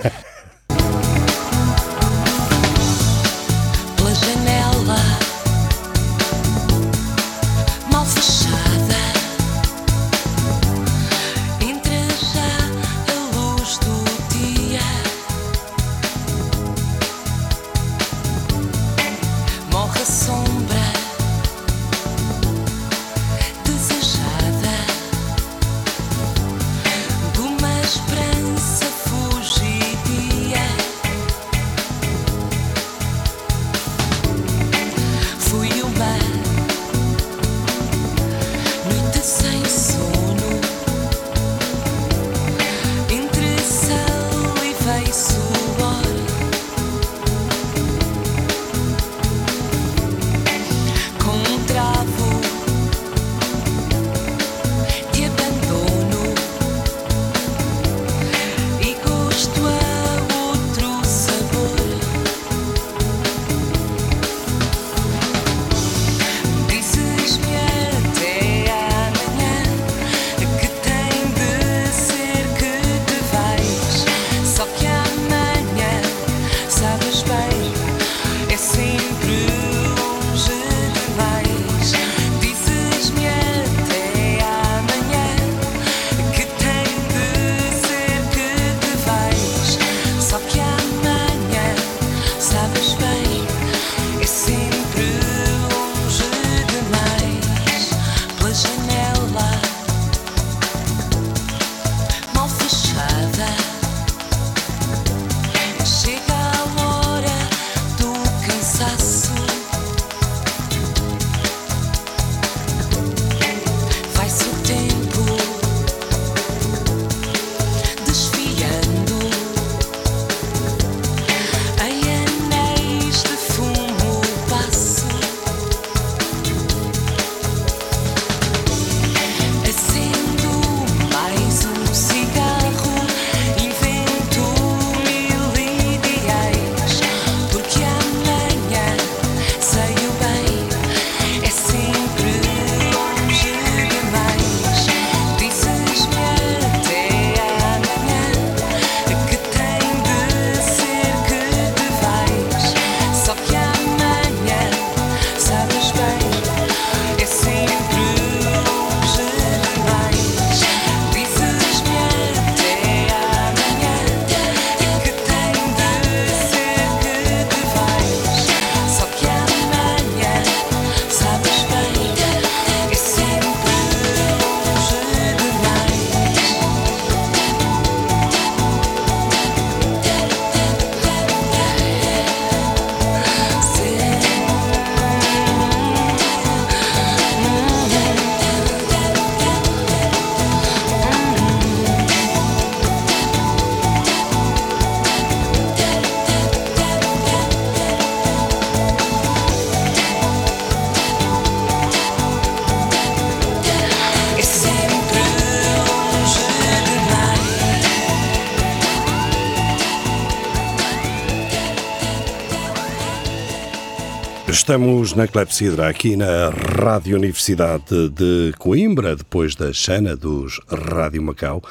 Estamos 214.66 215.14
na 215.14 215.28
Clepsidra, 215.28 215.88
aqui 215.88 216.16
na 216.16 216.50
Rádio 216.50 217.16
Universidade 217.16 218.08
de 218.08 218.52
Coimbra, 218.58 219.14
depois 219.14 219.54
da 219.54 219.72
Xana 219.72 220.16
dos 220.16 220.60
Rádio 220.68 221.22
Macau. 221.22 221.62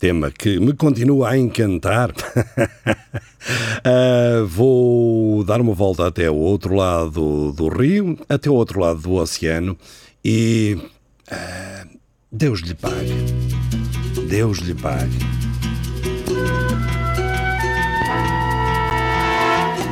Tema 0.00 0.32
que 0.32 0.58
me 0.58 0.72
continua 0.72 1.30
a 1.30 1.38
encantar. 1.38 2.12
Ah, 3.84 4.42
vou 4.46 5.44
dar 5.44 5.60
uma 5.60 5.74
volta 5.74 6.06
até 6.06 6.30
o 6.30 6.34
outro 6.34 6.74
lado 6.74 7.52
do 7.52 7.68
rio, 7.68 8.18
até 8.26 8.48
o 8.48 8.54
outro 8.54 8.80
lado 8.80 9.02
do 9.02 9.12
oceano 9.12 9.76
e. 10.24 10.78
ah, 11.30 11.84
Deus 12.32 12.60
lhe 12.60 12.74
pague. 12.74 13.14
Deus 14.26 14.58
lhe 14.60 14.74
pague. 14.74 15.18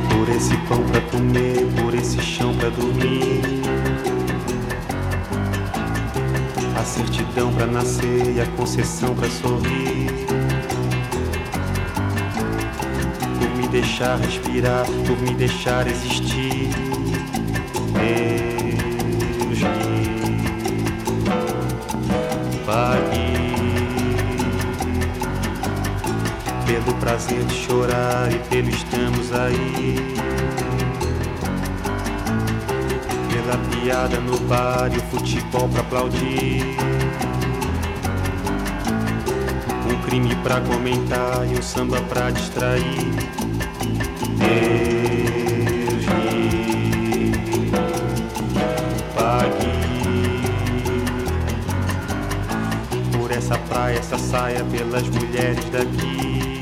Por 0.09 0.29
esse 0.35 0.57
pão 0.67 0.83
pra 0.87 1.01
comer, 1.01 1.82
esse 2.03 2.21
chão 2.21 2.53
pra 2.57 2.69
dormir. 2.69 3.41
A 6.77 6.83
certidão 6.83 7.53
pra 7.53 7.65
nascer 7.65 8.35
e 8.35 8.41
a 8.41 8.45
concessão 8.57 9.15
pra 9.15 9.29
sorrir. 9.29 10.11
Por 13.39 13.49
me 13.55 13.69
deixar 13.69 14.17
respirar, 14.19 14.85
por 15.07 15.17
me 15.21 15.33
deixar 15.33 15.87
existir. 15.87 16.69
Deus 19.47 19.59
me 22.51 22.57
pague 22.65 23.31
pelo 26.65 26.93
prazer 26.99 27.45
de 27.45 27.55
chorar 27.55 28.29
e 28.29 28.39
pelo 28.49 28.67
estamos 28.67 29.31
aí. 29.31 30.22
Pela 33.43 33.57
piada 33.57 34.21
no 34.21 34.37
bar 34.47 34.89
e 34.93 34.97
o 34.97 35.01
futebol 35.11 35.67
pra 35.67 35.81
aplaudir. 35.81 36.77
Um 39.85 40.01
crime 40.05 40.33
pra 40.37 40.61
comentar 40.61 41.45
e 41.45 41.59
um 41.59 41.61
samba 41.61 41.99
pra 42.03 42.31
distrair. 42.31 42.83
Deus 44.39 46.05
me 46.15 47.31
pague 49.13 49.67
por 53.11 53.29
essa 53.29 53.57
praia, 53.57 53.97
essa 53.97 54.17
saia 54.17 54.63
pelas 54.63 55.09
mulheres 55.09 55.69
daqui. 55.69 56.61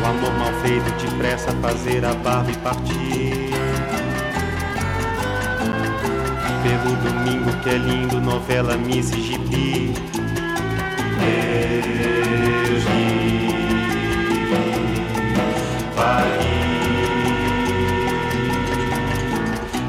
O 0.00 0.06
amor 0.06 0.32
mal 0.38 0.52
feito 0.62 0.92
depressa 1.04 1.50
fazer 1.60 2.04
a 2.04 2.14
barba 2.14 2.52
e 2.52 2.56
partir. 2.58 3.43
Pelo 6.64 6.96
domingo 6.96 7.52
que 7.62 7.68
é 7.68 7.76
lindo, 7.76 8.18
novela 8.22 8.74
Miss 8.78 9.10
Gibi. 9.10 9.92
Deus 11.20 12.84
me 12.88 13.52
pague 15.94 16.54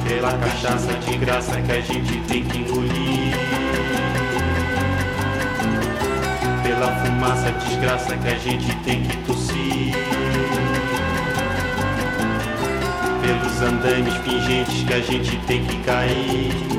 pela 0.06 0.34
cachaça 0.34 0.94
de 0.96 1.18
graça 1.18 1.62
que 1.62 1.72
a 1.72 1.80
gente 1.80 2.20
tem 2.28 2.44
que 2.44 2.58
engolir. 2.58 3.38
Pela 6.62 6.92
fumaça 6.98 7.54
desgraça 7.54 8.18
que 8.18 8.28
a 8.28 8.38
gente 8.38 8.76
tem 8.84 9.02
que 9.02 9.16
tossir. 9.20 10.05
Andames 13.62 14.18
pingentes 14.20 14.84
que 14.84 14.94
a 14.94 15.02
gente 15.02 15.38
tem 15.46 15.64
que 15.66 15.78
cair. 15.84 16.76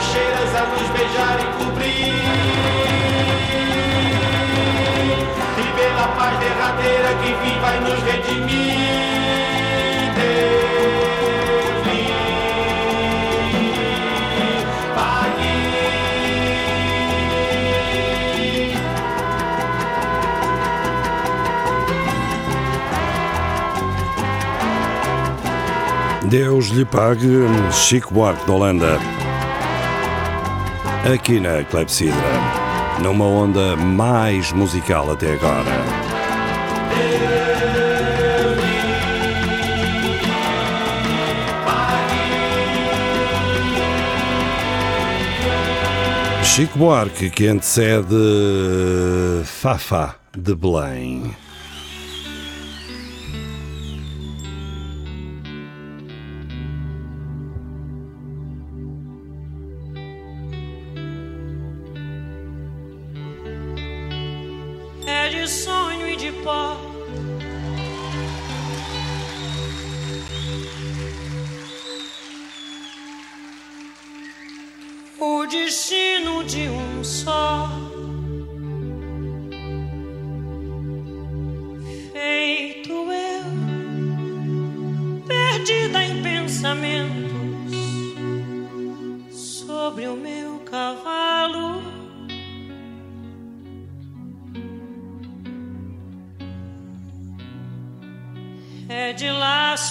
Bicheiras 0.00 0.54
a 0.56 0.66
nos 0.66 0.88
beijar 0.90 1.38
e 1.40 1.44
cobrir. 1.62 2.14
E 5.58 5.62
pela 5.76 6.08
paz 6.08 6.38
derradeira 6.38 7.14
que 7.22 7.28
enfim 7.30 7.60
vai 7.60 7.80
nos 7.80 8.02
redimir. 8.02 8.78
Deus 10.16 10.70
pague. 14.94 15.52
Deus 26.26 26.66
lhe 26.68 26.84
pague, 26.86 27.46
Chico 27.70 28.14
Buarque 28.14 28.44
de 28.46 28.50
Holanda. 28.50 29.19
Aqui 31.02 31.40
na 31.40 31.64
Clepsidra, 31.64 32.14
numa 33.02 33.24
onda 33.24 33.74
mais 33.74 34.52
musical 34.52 35.10
até 35.10 35.32
agora. 35.32 35.70
Chico 46.44 46.78
Buarque, 46.78 47.30
que 47.30 47.46
antecede 47.46 48.14
Fafá 49.44 50.16
de 50.36 50.54
Belém. 50.54 51.34
Sonho 65.50 66.08
e 66.08 66.16
de 66.16 66.30
pó. 66.44 66.76
O 75.18 75.46
destino 75.46 76.44
de 76.44 76.68
um 76.68 77.02
só. 77.02 77.59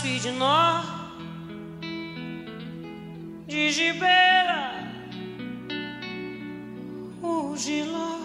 E 0.06 0.20
de 0.20 0.32
nó, 0.32 0.84
de 3.48 3.72
gibeira, 3.72 4.74
o 7.22 7.56
giló 7.58 8.20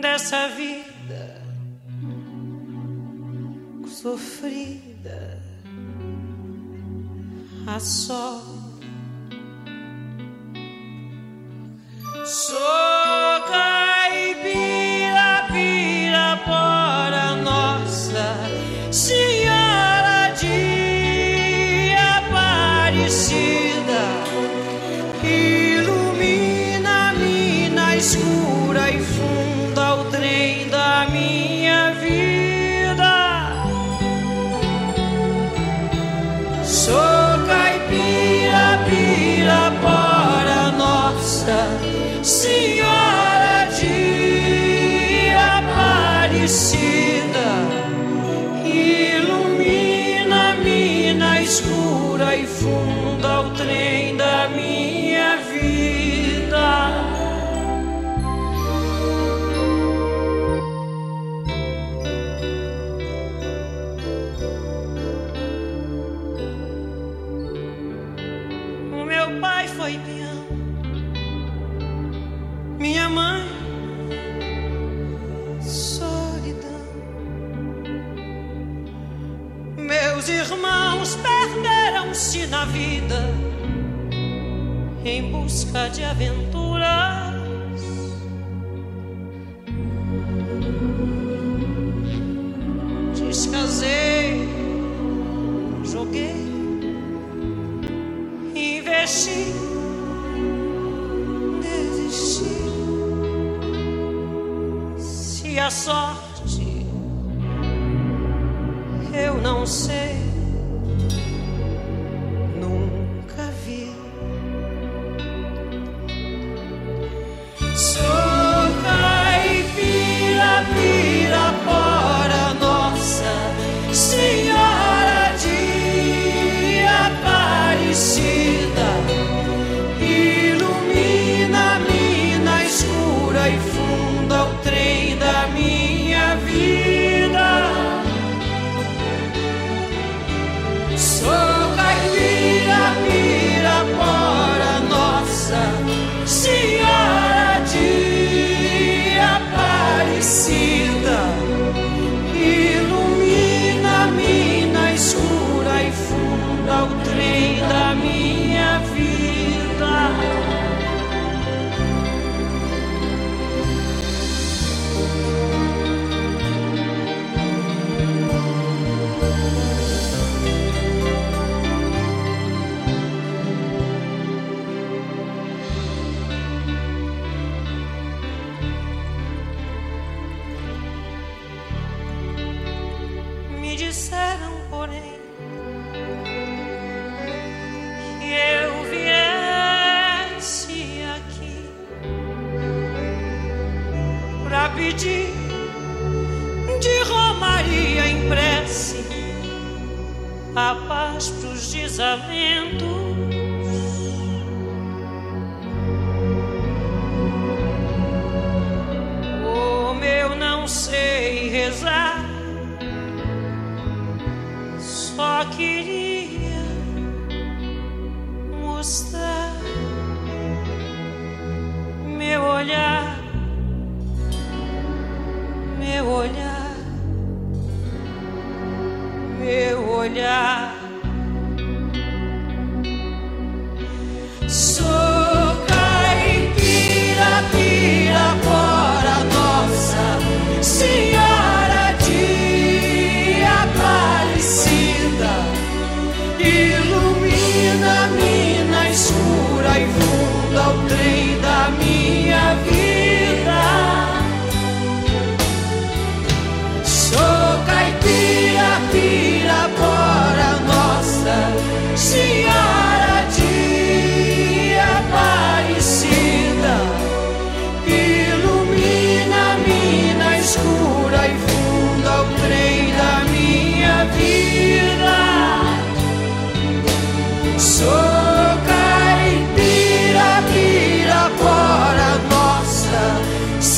dessa 0.00 0.48
vida 0.48 1.42
sofrida 3.86 5.42
a 7.66 7.80
só. 7.80 8.51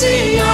Senhora 0.05 0.44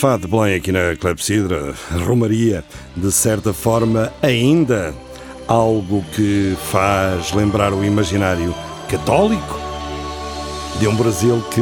Fá 0.00 0.16
de 0.16 0.26
Belém 0.26 0.54
aqui 0.54 0.72
na 0.72 0.96
Clepsidra, 0.98 1.74
Romaria, 2.06 2.64
de 2.96 3.12
certa 3.12 3.52
forma, 3.52 4.10
ainda 4.22 4.94
algo 5.46 6.02
que 6.14 6.56
faz 6.70 7.34
lembrar 7.34 7.74
o 7.74 7.84
imaginário 7.84 8.54
católico 8.88 9.60
de 10.78 10.88
um 10.88 10.96
Brasil 10.96 11.44
que, 11.50 11.60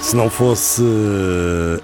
se 0.00 0.14
não 0.14 0.30
fosse 0.30 0.82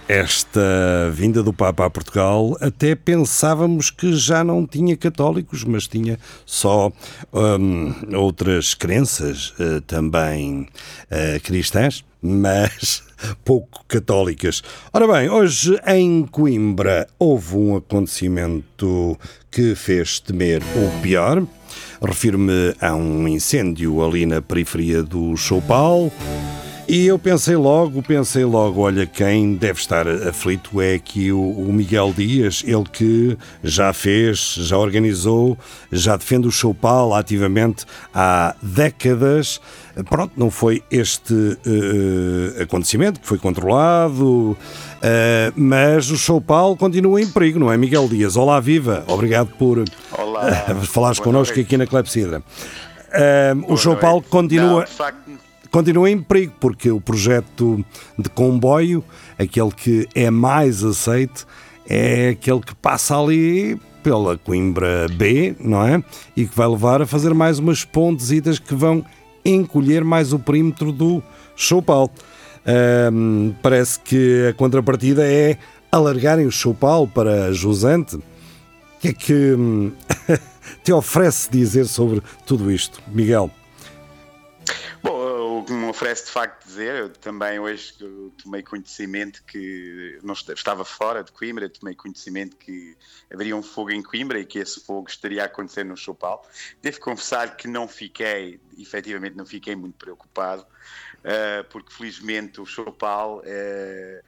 esta 0.09 1.11
vinda 1.12 1.42
do 1.42 1.53
Papa 1.53 1.87
a 1.87 1.90
Portugal, 1.90 2.57
até 2.61 2.94
pensávamos 2.94 3.90
que 3.90 4.14
já 4.14 4.44
não 4.44 4.66
tinha 4.66 4.96
católicos, 4.96 5.64
mas 5.64 5.87
tinha 5.87 6.18
só 6.46 6.92
hum, 7.33 7.94
outras 8.14 8.75
crenças 8.75 9.55
eh, 9.59 9.81
também 9.87 10.68
eh, 11.11 11.40
cristãs, 11.42 12.05
mas 12.22 13.03
pouco 13.44 13.85
católicas. 13.88 14.62
Ora 14.92 15.07
bem, 15.07 15.29
hoje 15.29 15.79
em 15.87 16.25
Coimbra 16.25 17.09
houve 17.18 17.57
um 17.57 17.77
acontecimento 17.77 19.18
que 19.51 19.75
fez 19.75 20.20
temer 20.20 20.62
o 20.62 21.03
pior. 21.03 21.42
Refiro-me 22.01 22.75
a 22.81 22.94
um 22.94 23.27
incêndio 23.27 24.05
ali 24.05 24.27
na 24.27 24.40
periferia 24.40 25.03
do 25.03 25.37
Choupal. 25.37 26.11
E 26.88 27.07
eu 27.07 27.16
pensei 27.18 27.55
logo, 27.55 28.03
pensei 28.03 28.45
logo, 28.45 28.81
olha, 28.81 29.07
quem 29.07 29.55
deve 29.55 29.79
estar 29.79 30.07
aflito 30.07 30.81
é 30.81 30.95
aqui 30.95 31.31
o, 31.31 31.40
o 31.40 31.73
Miguel 31.73 32.12
Dias, 32.14 32.62
ele 32.66 32.85
que 32.85 33.38
já 33.62 33.92
fez, 33.92 34.55
já 34.59 34.77
organizou, 34.77 35.57
já 35.92 36.16
defende 36.16 36.49
o 36.49 36.51
Choupal 36.51 37.14
ativamente 37.14 37.87
há 38.12 38.55
décadas. 38.61 39.61
Pronto, 40.11 40.33
não 40.37 40.51
foi 40.51 40.83
este 40.90 41.33
uh, 41.33 42.62
acontecimento 42.62 43.21
que 43.21 43.29
foi 43.29 43.38
controlado, 43.38 44.51
uh, 44.51 44.57
mas 45.55 46.11
o 46.11 46.16
Choupal 46.18 46.77
continua 46.77 47.23
em 47.23 47.29
perigo, 47.29 47.61
não 47.61 47.73
é, 47.73 47.77
Miguel 47.77 48.09
Dias? 48.09 48.37
Olá, 48.37 48.59
viva! 48.59 49.05
Obrigado 49.07 49.49
por 49.57 49.85
Olá. 50.18 50.66
uh, 50.68 50.87
falares 50.87 51.18
Boa 51.18 51.27
connosco 51.27 51.55
noite. 51.55 51.66
aqui 51.66 51.77
na 51.77 51.87
Clepsidra. 51.87 52.42
o 53.68 53.77
Choupal 53.77 54.21
continua 54.21 54.81
Não, 54.81 54.87
continua 55.73 56.11
em 56.11 56.19
perigo, 56.19 56.53
porque 56.61 56.91
o 56.91 57.01
projeto 57.01 57.85
de 58.19 58.29
comboio, 58.29 59.03
aquele 59.39 59.71
que 59.73 60.07
é 60.15 60.31
mais 60.31 60.85
aceite, 60.85 61.47
é 61.89 62.29
aquele 62.29 62.61
que 62.61 62.75
passa 62.75 63.19
ali 63.19 63.81
pela 64.03 64.37
Coimbra 64.37 65.09
B, 65.09 65.57
não 65.59 65.83
é? 65.85 66.05
E 66.37 66.47
que 66.47 66.55
vai 66.55 66.69
levar 66.69 67.01
a 67.01 67.07
fazer 67.07 67.33
mais 67.33 67.59
umas 67.59 67.85
pontesitas 67.85 68.59
que 68.59 68.75
vão 68.75 69.05
encolher 69.45 70.05
mais 70.05 70.33
o 70.33 70.39
perímetro 70.39 70.93
do 70.93 71.23
Choupal. 71.57 72.11
Parece 73.63 73.99
que 74.01 74.49
a 74.51 74.53
contrapartida 74.53 75.27
é 75.27 75.57
alargarem 75.91 76.47
o 76.47 76.53
Choupal 76.53 77.07
para 77.07 77.53
Jusante. 77.53 78.17
O 78.17 78.23
que 79.01 79.09
é 79.09 79.13
que 79.13 79.55
hum, 79.55 79.91
te 80.85 80.93
oferece 80.93 81.51
dizer 81.51 81.87
sobre 81.87 82.23
tudo 82.47 82.71
isto, 82.71 83.01
Miguel? 83.09 83.51
Oferece 85.92 86.24
de 86.24 86.31
facto 86.31 86.64
dizer, 86.64 86.94
eu 86.94 87.11
também 87.11 87.59
hoje 87.59 87.92
eu 88.00 88.33
tomei 88.42 88.62
conhecimento 88.62 89.42
que 89.44 90.18
não 90.22 90.33
est- 90.33 90.48
estava 90.48 90.87
fora 90.87 91.22
de 91.22 91.31
Coimbra, 91.31 91.68
tomei 91.68 91.94
conhecimento 91.94 92.57
que 92.57 92.96
haveria 93.31 93.55
um 93.55 93.62
fogo 93.62 93.90
em 93.90 94.02
Coimbra 94.02 94.38
e 94.40 94.46
que 94.46 94.59
esse 94.59 94.81
fogo 94.81 95.11
estaria 95.11 95.42
a 95.42 95.44
acontecer 95.44 95.85
no 95.85 95.94
Chopal. 95.94 96.48
Devo 96.81 96.98
confessar 96.98 97.59
que 97.59 97.68
não 97.68 97.87
fiquei, 97.87 98.59
efetivamente 98.78 99.37
não 99.37 99.44
fiquei 99.44 99.76
muito 99.76 99.94
preocupado, 99.98 100.66
eh, 101.22 101.62
porque 101.64 101.92
felizmente 101.92 102.59
o 102.59 102.64
Chopal, 102.64 103.42
eh, 103.44 104.22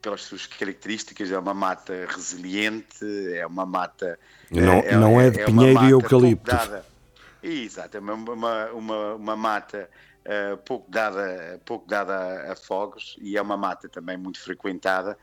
pelas 0.00 0.22
suas 0.22 0.46
características, 0.46 1.30
é 1.30 1.38
uma 1.38 1.52
mata 1.52 2.06
resiliente, 2.08 3.04
é 3.34 3.46
uma 3.46 3.66
mata. 3.66 4.18
Não- 4.50 4.78
eh, 4.86 4.96
não 4.96 5.20
é 5.20 5.30
de 5.30 5.36
uma 5.38 5.46
pinheiro 5.46 5.84
e 5.84 5.90
eucalipto. 5.90 6.50
Exato, 7.42 7.96
é 7.96 8.00
uma, 8.00 8.14
uma, 8.14 8.66
uma, 8.72 9.14
uma 9.14 9.36
mata 9.36 9.88
eh, 10.28 10.56
pouco, 10.64 10.90
dada, 10.90 11.60
pouco 11.64 11.88
dada 11.88 12.14
a, 12.50 12.52
a 12.52 12.56
fogos 12.56 13.16
e 13.20 13.36
é 13.36 13.42
uma 13.42 13.56
mata 13.56 13.88
também 13.88 14.16
muito 14.16 14.38
frequentada 14.40 15.16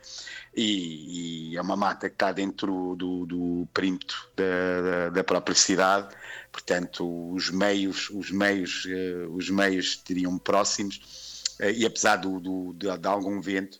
e, 0.55 1.51
e 1.51 1.57
é 1.57 1.61
uma 1.61 1.75
mata 1.77 2.09
que 2.09 2.15
está 2.15 2.31
dentro 2.31 2.95
do, 2.97 3.25
do 3.25 3.67
perímetro 3.73 4.17
da, 4.35 4.81
da, 4.81 5.09
da 5.09 5.23
própria 5.23 5.55
cidade, 5.55 6.15
portanto 6.51 7.03
os 7.33 7.49
meios, 7.51 8.09
os 8.09 8.31
meios, 8.31 8.85
eh, 8.89 9.27
os 9.29 9.49
meios 9.49 9.85
estariam 9.87 10.37
próximos 10.39 11.43
eh, 11.59 11.71
e 11.71 11.85
apesar 11.85 12.17
do, 12.17 12.39
do- 12.39 12.73
de, 12.73 12.97
de 12.97 13.07
algum 13.07 13.39
vento 13.41 13.79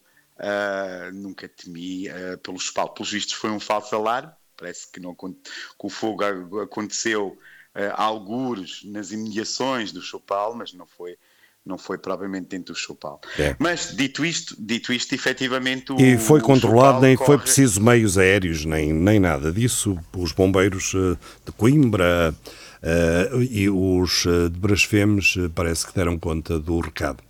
nunca 1.13 1.47
temi 1.47 2.07
pelos 2.43 2.63
espalhos. 2.65 2.91
Pelos 2.93 3.11
vistos 3.11 3.33
foi 3.35 3.49
um 3.51 3.59
falso 3.59 3.95
alarme, 3.95 4.31
parece 4.57 4.91
que, 4.91 4.99
não, 4.99 5.15
que 5.15 5.33
o 5.79 5.89
fogo 5.89 6.61
aconteceu 6.61 7.37
uh, 7.75 7.93
algures 7.95 8.81
nas 8.85 9.11
imediações 9.11 9.91
do 9.91 10.01
Chopal, 10.01 10.55
mas 10.55 10.73
não 10.73 10.85
foi, 10.85 11.15
não 11.65 11.77
foi 11.77 11.97
propriamente 11.97 12.47
dentro 12.49 12.73
do 12.73 12.79
Chopal. 12.79 13.19
É. 13.37 13.55
Mas 13.59 13.95
dito 13.95 14.23
isto, 14.25 14.55
dito 14.59 14.93
isto, 14.93 15.13
efetivamente 15.15 15.91
o, 15.91 15.99
E 15.99 16.17
foi 16.17 16.39
controlado, 16.41 17.01
nem 17.01 17.15
foi 17.17 17.25
corre- 17.25 17.39
preciso 17.39 17.81
meios 17.81 18.17
aéreos, 18.17 18.65
nem, 18.65 18.93
nem 18.93 19.19
nada 19.19 19.51
disso. 19.51 19.97
Os 20.15 20.31
bombeiros 20.31 20.93
eh, 20.95 21.17
de 21.45 21.51
Coimbra 21.51 22.33
eh, 22.81 23.29
e 23.49 23.69
os 23.69 24.23
de 24.51 24.59
Brasfemes 24.59 25.35
parece 25.53 25.87
que 25.87 25.93
deram 25.95 26.17
conta 26.19 26.59
do 26.59 26.79
recado, 26.79 27.23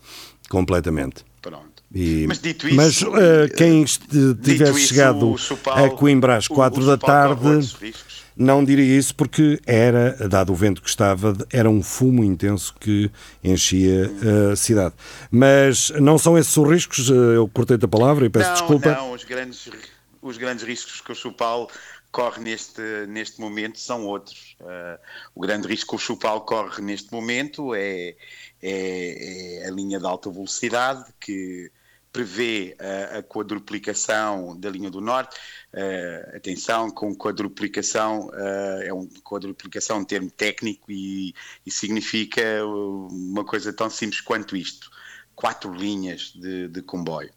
completamente. 0.50 1.24
Pronto. 1.42 1.66
E- 1.94 2.26
Mas 2.28 2.40
dito 2.40 2.68
isso, 2.68 2.76
mas 2.76 3.02
eh, 3.04 3.48
quem 3.56 3.86
tivesse 3.86 4.80
isso, 4.80 4.88
chegado 4.90 5.32
o 5.32 5.38
Chopal- 5.38 5.86
a 5.86 5.90
Coimbra 5.92 6.36
às 6.36 6.48
quatro 6.48 6.86
da 6.86 6.98
tarde 6.98 7.48
riscos. 7.80 8.15
Não 8.36 8.64
diria 8.64 8.98
isso 8.98 9.16
porque 9.16 9.60
era, 9.66 10.12
dado 10.28 10.52
o 10.52 10.56
vento 10.56 10.82
que 10.82 10.90
estava, 10.90 11.34
era 11.52 11.70
um 11.70 11.82
fumo 11.82 12.24
intenso 12.24 12.76
que 12.80 13.10
enchia 13.44 14.12
eh, 14.22 14.52
a 14.52 14.56
cidade. 14.56 14.94
Mas 15.32 15.90
não 15.92 16.18
são 16.18 16.38
esses 16.38 16.56
os 16.56 16.70
riscos, 16.70 17.10
eh, 17.10 17.14
eu 17.14 17.48
cortei-te 17.48 17.86
a 17.86 17.88
palavra 17.88 18.26
e 18.26 18.30
peço 18.30 18.50
não, 18.50 18.56
desculpa. 18.56 18.92
Não, 18.92 19.14
os 19.14 19.24
grandes, 19.24 19.70
os 20.22 20.38
grandes 20.38 20.66
riscos 20.66 21.00
que 21.02 21.12
o 21.12 21.16
Chupal 21.16 21.70
corre 22.12 22.42
neste, 22.42 22.82
neste 23.08 23.42
momento 23.42 23.78
são 23.78 24.06
outros. 24.06 24.56
Uh, 24.62 24.98
o 25.36 25.42
grande 25.42 25.68
risco 25.68 25.90
que 25.90 25.96
o 25.96 26.00
Chupal 26.00 26.42
corre 26.42 26.82
neste 26.82 27.12
momento 27.12 27.76
é, 27.76 28.16
é, 28.62 29.64
é 29.64 29.68
a 29.68 29.72
linha 29.72 30.00
de 30.00 30.06
alta 30.06 30.30
velocidade 30.32 31.04
que 31.20 31.70
prevê 32.16 32.78
a, 32.80 33.18
a 33.18 33.24
quadruplicação 33.24 34.58
da 34.58 34.70
linha 34.70 34.90
do 34.90 35.02
norte. 35.02 35.36
Uh, 35.74 36.38
atenção, 36.38 36.90
com 36.90 37.14
quadruplicação 37.14 38.28
uh, 38.28 38.82
é 38.82 38.94
um 38.94 39.06
quadruplicação 39.22 39.98
um 39.98 40.06
termo 40.06 40.32
técnico 40.32 40.90
e, 40.90 41.36
e 41.66 41.72
significa 41.72 42.42
uma 42.66 43.44
coisa 43.44 43.74
tão 43.74 43.90
simples 43.90 44.22
quanto 44.22 44.56
isto 44.56 44.90
quatro 45.36 45.74
linhas 45.74 46.32
de, 46.34 46.70
de 46.70 46.82
comboio. 46.82 47.30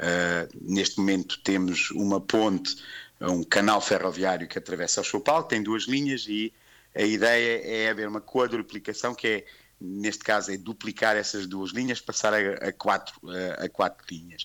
Uh, 0.00 0.58
neste 0.60 0.98
momento 0.98 1.38
temos 1.44 1.92
uma 1.92 2.20
ponte, 2.20 2.74
um 3.20 3.44
canal 3.44 3.80
ferroviário 3.80 4.48
que 4.48 4.58
atravessa 4.58 5.00
o 5.00 5.04
Chopal, 5.04 5.44
tem 5.44 5.62
duas 5.62 5.84
linhas 5.84 6.26
e 6.26 6.52
a 6.92 7.02
ideia 7.02 7.60
é 7.64 7.88
haver 7.88 8.08
uma 8.08 8.20
quadruplicação 8.20 9.14
que 9.14 9.28
é 9.28 9.44
neste 9.80 10.24
caso 10.24 10.52
é 10.52 10.56
duplicar 10.56 11.16
essas 11.16 11.46
duas 11.46 11.72
linhas, 11.72 12.00
passar 12.00 12.32
a, 12.34 12.68
a 12.68 12.72
quatro, 12.72 13.14
a, 13.28 13.64
a, 13.64 13.68
quatro 13.68 14.04
linhas. 14.10 14.44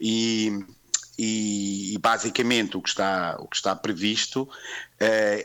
E, 0.00 0.64
e, 1.18 1.94
e, 1.94 1.98
basicamente 1.98 2.76
o 2.76 2.82
que 2.82 2.88
está, 2.88 3.36
o 3.40 3.46
que 3.46 3.56
está 3.56 3.74
previsto 3.76 4.42
uh, 4.42 4.48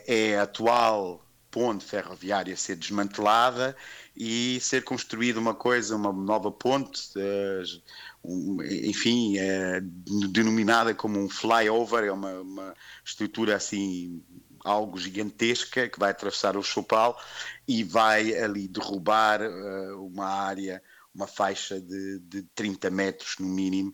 é 0.06 0.38
a 0.38 0.42
atual 0.42 1.26
ponte 1.56 1.84
ferroviária 1.84 2.54
ser 2.54 2.76
desmantelada 2.76 3.74
e 4.14 4.58
ser 4.60 4.84
construída 4.84 5.40
uma 5.40 5.54
coisa, 5.54 5.96
uma 5.96 6.12
nova 6.12 6.50
ponte, 6.50 7.00
uh, 7.16 7.82
um, 8.22 8.62
enfim, 8.62 9.36
uh, 9.38 10.28
denominada 10.28 10.94
como 10.94 11.18
um 11.18 11.28
flyover, 11.28 12.04
é 12.04 12.12
uma, 12.12 12.40
uma, 12.40 12.74
estrutura 13.04 13.56
assim 13.56 14.22
algo 14.66 14.98
gigantesca 14.98 15.88
que 15.88 15.98
vai 15.98 16.10
atravessar 16.10 16.56
o 16.56 16.62
Chopal 16.62 17.20
e 17.66 17.84
vai 17.84 18.34
ali 18.34 18.68
derrubar 18.68 19.40
uh, 19.42 20.06
uma 20.06 20.26
área, 20.26 20.82
uma 21.14 21.26
faixa 21.26 21.80
de, 21.80 22.18
de 22.20 22.42
30 22.54 22.90
metros 22.90 23.36
no 23.38 23.48
mínimo 23.48 23.92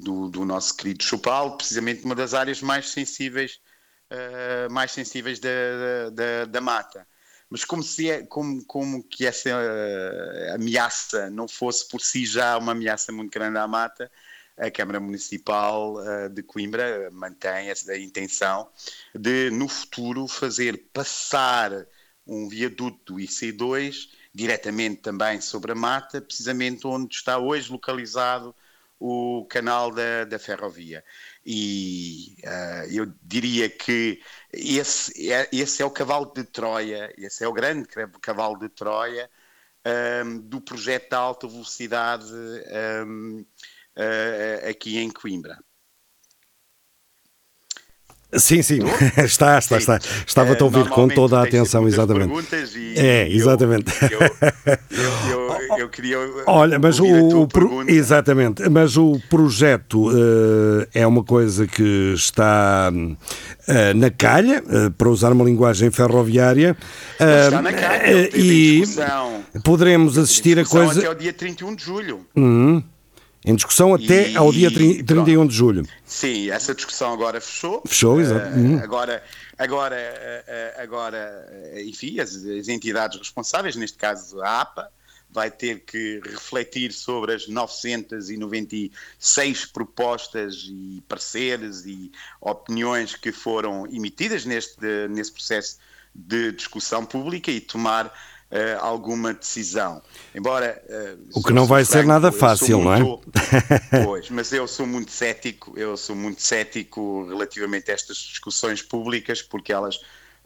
do, 0.00 0.28
do, 0.28 0.44
nosso 0.44 0.76
querido 0.76 1.02
Chopal, 1.02 1.56
precisamente 1.56 2.04
uma 2.04 2.14
das 2.14 2.34
áreas 2.34 2.62
mais 2.62 2.90
sensíveis, 2.90 3.60
mais 4.70 4.92
sensíveis 4.92 5.40
da, 5.40 5.50
da, 6.12 6.44
da 6.44 6.60
mata. 6.60 7.04
Mas 7.54 7.64
como 7.64 7.84
se 7.84 8.10
é, 8.10 8.26
como, 8.26 8.64
como 8.64 9.04
que 9.04 9.24
essa 9.24 9.48
uh, 9.48 10.54
ameaça 10.54 11.30
não 11.30 11.46
fosse 11.46 11.86
por 11.88 12.00
si 12.00 12.26
já 12.26 12.58
uma 12.58 12.72
ameaça 12.72 13.12
muito 13.12 13.30
grande 13.30 13.58
à 13.58 13.68
mata, 13.68 14.10
a 14.56 14.70
Câmara 14.70 15.00
Municipal 15.00 15.94
uh, 15.96 16.28
de 16.28 16.42
Coimbra 16.42 17.10
mantém 17.10 17.70
essa 17.70 17.96
intenção 17.96 18.68
de 19.14 19.50
no 19.50 19.68
futuro 19.68 20.26
fazer 20.28 20.88
passar 20.92 21.86
um 22.26 22.48
viaduto 22.48 23.14
do 23.14 23.20
IC2 23.20 24.08
diretamente 24.32 25.02
também 25.02 25.40
sobre 25.40 25.72
a 25.72 25.74
mata, 25.74 26.20
precisamente 26.20 26.86
onde 26.86 27.14
está 27.14 27.38
hoje 27.38 27.70
localizado 27.70 28.54
o 28.98 29.44
canal 29.50 29.92
da, 29.92 30.24
da 30.24 30.38
ferrovia. 30.38 31.04
E 31.44 32.36
uh, 32.44 32.90
eu 32.90 33.12
diria 33.22 33.68
que 33.68 34.20
esse 34.52 35.32
é, 35.32 35.48
esse 35.52 35.82
é 35.82 35.84
o 35.84 35.90
cavalo 35.90 36.32
de 36.34 36.44
Troia, 36.44 37.12
esse 37.18 37.44
é 37.44 37.48
o 37.48 37.52
grande 37.52 37.86
cavalo 38.20 38.58
de 38.58 38.68
Troia 38.68 39.28
um, 40.24 40.38
do 40.40 40.60
projeto 40.60 41.10
da 41.10 41.18
alta 41.18 41.46
velocidade 41.46 42.32
um, 43.06 43.44
uh, 43.96 44.68
aqui 44.68 44.98
em 44.98 45.10
Coimbra. 45.10 45.58
Sim, 48.36 48.62
sim, 48.62 48.80
está, 49.24 49.58
está, 49.58 49.78
está. 49.78 50.00
Estava-te 50.26 50.60
a 50.60 50.64
ouvir 50.64 50.88
com 50.88 51.08
toda 51.08 51.38
a 51.38 51.44
atenção, 51.44 51.86
exatamente. 51.86 52.32
E 52.76 52.98
é, 52.98 53.28
exatamente. 53.28 53.92
Eu, 54.10 54.20
eu, 54.20 54.28
eu, 55.30 55.78
eu 55.78 55.88
queria. 55.88 56.18
Olha, 56.46 56.78
mas 56.78 56.98
o. 56.98 57.42
o 57.42 57.48
pro, 57.48 57.88
exatamente, 57.88 58.68
mas 58.68 58.96
o 58.96 59.20
projeto 59.30 60.10
uh, 60.10 60.86
é 60.92 61.06
uma 61.06 61.22
coisa 61.22 61.66
que 61.66 62.12
está 62.14 62.90
uh, 62.92 63.94
na 63.94 64.10
calha, 64.10 64.62
uh, 64.66 64.90
para 64.92 65.08
usar 65.08 65.32
uma 65.32 65.44
linguagem 65.44 65.90
ferroviária. 65.90 66.76
está 67.20 67.62
na 67.62 67.72
calha, 67.72 68.30
e 68.36 68.82
poderemos 69.62 70.18
assistir 70.18 70.58
a 70.58 70.64
coisa. 70.64 71.00
Até 71.00 71.10
o 71.10 71.14
dia 71.14 71.32
31 71.32 71.76
de 71.76 71.84
julho. 71.84 72.26
Uhum. 72.34 72.82
Em 73.44 73.54
discussão 73.54 73.94
até 73.94 74.30
e, 74.30 74.36
ao 74.36 74.50
dia 74.50 74.72
30, 74.72 75.04
31 75.04 75.46
de 75.46 75.54
julho. 75.54 75.86
Sim, 76.06 76.50
essa 76.50 76.74
discussão 76.74 77.12
agora 77.12 77.42
fechou. 77.42 77.82
Fechou, 77.86 78.18
exato. 78.18 78.58
Uh, 78.58 78.82
agora, 78.82 79.22
agora, 79.58 79.96
uh, 79.96 80.82
agora, 80.82 81.74
enfim, 81.84 82.18
as, 82.20 82.34
as, 82.36 82.68
entidades 82.68 83.18
responsáveis, 83.18 83.76
neste 83.76 83.98
caso 83.98 84.40
a 84.40 84.62
APA, 84.62 84.90
vai 85.30 85.50
ter 85.50 85.80
que 85.80 86.22
refletir 86.24 86.90
sobre 86.92 87.34
as 87.34 87.46
996 87.46 89.66
propostas 89.66 90.66
e 90.70 91.02
pareceres 91.06 91.84
e 91.84 92.10
opiniões 92.40 93.14
que 93.14 93.30
foram 93.30 93.86
emitidas 93.88 94.46
neste, 94.46 94.80
nesse 95.10 95.32
processo 95.32 95.76
de 96.14 96.52
discussão 96.52 97.04
pública 97.04 97.50
e 97.50 97.60
tomar 97.60 98.10
uh, 98.54 98.80
alguma 98.80 99.34
decisão. 99.34 100.00
Embora. 100.34 100.80
Uh, 100.88 101.38
o 101.38 101.42
que 101.42 101.52
não 101.52 101.66
vai 101.66 101.84
franco, 101.84 102.02
ser 102.02 102.06
nada 102.06 102.30
fácil, 102.30 102.80
muito, 102.80 103.22
não 103.92 104.00
é? 104.00 104.04
Pois, 104.04 104.30
mas 104.30 104.52
eu 104.52 104.66
sou 104.68 104.86
muito 104.86 105.10
cético, 105.10 105.74
eu 105.76 105.96
sou 105.96 106.14
muito 106.14 106.40
cético 106.40 107.26
relativamente 107.28 107.90
a 107.90 107.94
estas 107.94 108.16
discussões 108.16 108.80
públicas, 108.80 109.42
porque 109.42 109.72
elas. 109.72 109.96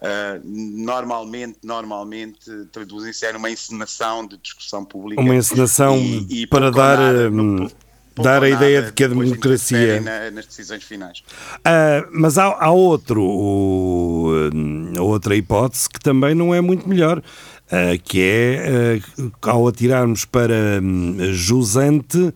Uh, 0.01 0.39
normalmente, 0.45 1.59
normalmente 1.65 2.49
traduzem-se 2.71 3.33
numa 3.33 3.51
encenação 3.51 4.25
de 4.25 4.37
discussão 4.37 4.85
pública. 4.85 5.21
Uma 5.21 5.35
encenação 5.35 5.99
e, 5.99 6.43
e 6.43 6.47
para 6.47 6.71
dar, 6.71 7.01
hum, 7.33 7.69
dar 8.15 8.45
a 8.45 8.49
ideia 8.49 8.83
de 8.83 8.93
que 8.93 9.03
a 9.03 9.09
democracia. 9.09 10.01
Na, 10.01 10.31
nas 10.31 10.47
decisões 10.47 10.85
finais. 10.85 11.25
Uh, 11.59 12.07
mas 12.13 12.39
há, 12.39 12.45
há 12.45 12.71
outro, 12.71 13.25
o, 13.25 14.51
hum, 14.55 14.93
outra 15.01 15.35
hipótese 15.35 15.89
que 15.89 15.99
também 15.99 16.33
não 16.33 16.55
é 16.55 16.61
muito 16.61 16.89
melhor. 16.89 17.21
Uh, 17.69 18.01
que 18.03 18.23
é, 18.23 18.99
uh, 19.21 19.33
ao 19.43 19.69
atirarmos 19.69 20.25
para 20.25 20.81
um, 20.83 21.16
jusante, 21.33 22.33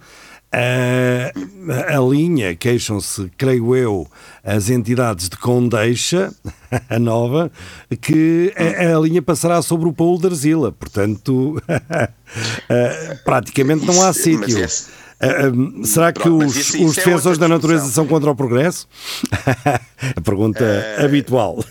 a 0.53 1.99
linha, 1.99 2.55
queixam-se, 2.55 3.31
creio 3.39 3.75
eu, 3.75 4.07
as 4.45 4.69
entidades 4.69 5.31
de 5.31 5.39
Condeixa, 5.39 6.31
a 6.91 6.99
nova, 6.99 7.51
que 8.03 8.53
a, 8.55 8.95
a 8.95 9.01
linha 9.01 9.23
passará 9.23 9.63
sobre 9.63 9.89
o 9.89 9.93
Paulo 9.95 10.19
de 10.19 10.27
Arzila. 10.27 10.71
Portanto, 10.71 11.63
praticamente 13.25 13.87
não 13.87 14.03
há 14.03 14.13
sítio. 14.13 14.59
Uh, 15.23 15.87
será 15.87 16.13
que 16.13 16.29
os, 16.29 16.57
isso, 16.57 16.85
os 16.85 16.99
é 16.99 17.05
defensores 17.05 17.39
é 17.39 17.41
da 17.41 17.47
natureza 17.47 17.87
são 17.87 18.07
contra 18.07 18.31
o 18.31 18.35
progresso? 18.35 18.89
a 20.17 20.21
pergunta 20.21 20.65
uh, 20.65 21.05
habitual. 21.05 21.65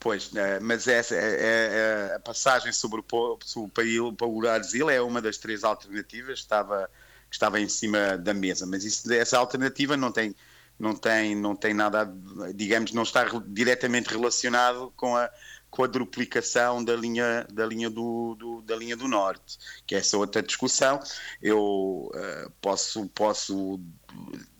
Pois, 0.00 0.28
uh, 0.28 0.58
mas 0.62 0.88
essa, 0.88 1.14
é, 1.14 2.14
a 2.16 2.20
passagem 2.20 2.72
sobre 2.72 3.02
o, 3.02 3.38
sobre 3.44 4.00
o 4.00 4.10
Paulo 4.14 4.48
Arzil 4.48 4.88
é 4.88 4.98
uma 4.98 5.20
das 5.20 5.36
três 5.36 5.62
alternativas 5.62 6.38
que 6.38 6.46
estava, 6.46 6.90
que 7.28 7.36
estava 7.36 7.60
em 7.60 7.68
cima 7.68 8.16
da 8.16 8.32
mesa, 8.32 8.66
mas 8.66 8.82
isso, 8.82 9.12
essa 9.12 9.36
alternativa 9.36 9.98
não 9.98 10.10
tem, 10.10 10.34
não, 10.78 10.96
tem, 10.96 11.36
não 11.36 11.54
tem 11.54 11.74
nada, 11.74 12.10
digamos, 12.54 12.92
não 12.92 13.02
está 13.02 13.26
diretamente 13.46 14.08
relacionado 14.08 14.90
com 14.96 15.14
a, 15.14 15.30
com 15.70 15.84
a 15.84 15.86
duplicação 15.86 16.82
da 16.82 16.96
linha, 16.96 17.46
da 17.52 17.66
linha 17.66 17.90
do, 17.90 18.34
do, 18.36 18.62
da 18.62 18.74
linha 18.76 18.96
do 18.96 19.06
norte, 19.06 19.58
que 19.86 19.94
é 19.94 19.98
essa 19.98 20.16
outra 20.16 20.42
discussão. 20.42 20.98
Eu 21.42 22.10
uh, 22.14 22.50
posso, 22.58 23.06
posso 23.10 23.78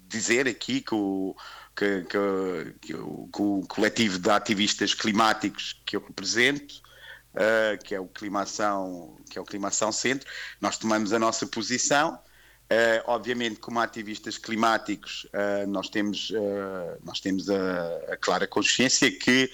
dizer 0.06 0.46
aqui 0.46 0.82
que 0.82 0.94
o, 0.94 1.34
que, 1.76 2.02
que, 2.02 2.74
que, 2.80 2.94
o, 2.94 3.28
que 3.32 3.42
o 3.42 3.62
coletivo 3.68 4.18
de 4.18 4.30
ativistas 4.30 4.94
climáticos 4.94 5.80
que 5.84 5.96
eu 5.96 6.00
represento, 6.00 6.82
uh, 7.34 7.82
que 7.82 7.94
é 7.94 8.00
o 8.00 8.06
Climação, 8.06 9.16
que 9.30 9.38
é 9.38 9.40
o 9.40 9.44
Climação 9.44 9.90
Centro, 9.92 10.28
nós 10.60 10.78
tomamos 10.78 11.12
a 11.12 11.18
nossa 11.18 11.46
posição. 11.46 12.18
Uh, 12.70 13.02
obviamente, 13.06 13.58
como 13.58 13.80
ativistas 13.80 14.38
climáticos, 14.38 15.26
uh, 15.34 15.66
nós 15.66 15.88
temos, 15.88 16.32
nós 17.04 17.18
temos 17.18 17.50
a, 17.50 18.12
a, 18.12 18.16
clara 18.16 18.46
consciência 18.46 19.10
que 19.10 19.50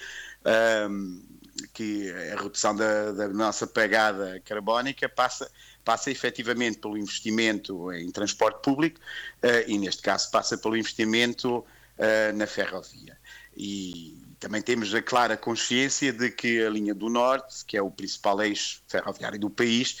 que 1.73 2.11
a 2.11 2.41
redução 2.41 2.75
da, 2.75 3.11
da, 3.11 3.27
nossa 3.29 3.65
pegada 3.65 4.39
carbónica 4.45 5.09
passa, 5.09 5.49
passa 5.83 6.11
efetivamente 6.11 6.77
pelo 6.77 6.97
investimento 6.97 7.91
em 7.93 8.11
transporte 8.11 8.61
público 8.61 8.99
uh, 9.43 9.63
e, 9.69 9.77
neste 9.77 10.01
caso, 10.01 10.29
passa 10.31 10.57
pelo 10.57 10.77
investimento 10.77 11.65
uh, 11.97 12.35
na 12.35 12.47
ferrovia. 12.47 13.17
E 13.55 14.17
também 14.39 14.61
temos 14.61 14.93
a 14.93 15.01
clara 15.01 15.35
consciência 15.35 16.13
de 16.13 16.29
que 16.29 16.63
a 16.63 16.69
linha 16.69 16.93
do 16.93 17.09
Norte, 17.09 17.65
que 17.65 17.75
é 17.75 17.81
o 17.81 17.91
principal 17.91 18.41
eixo 18.41 18.81
ferroviário 18.87 19.39
do 19.39 19.49
país, 19.49 19.99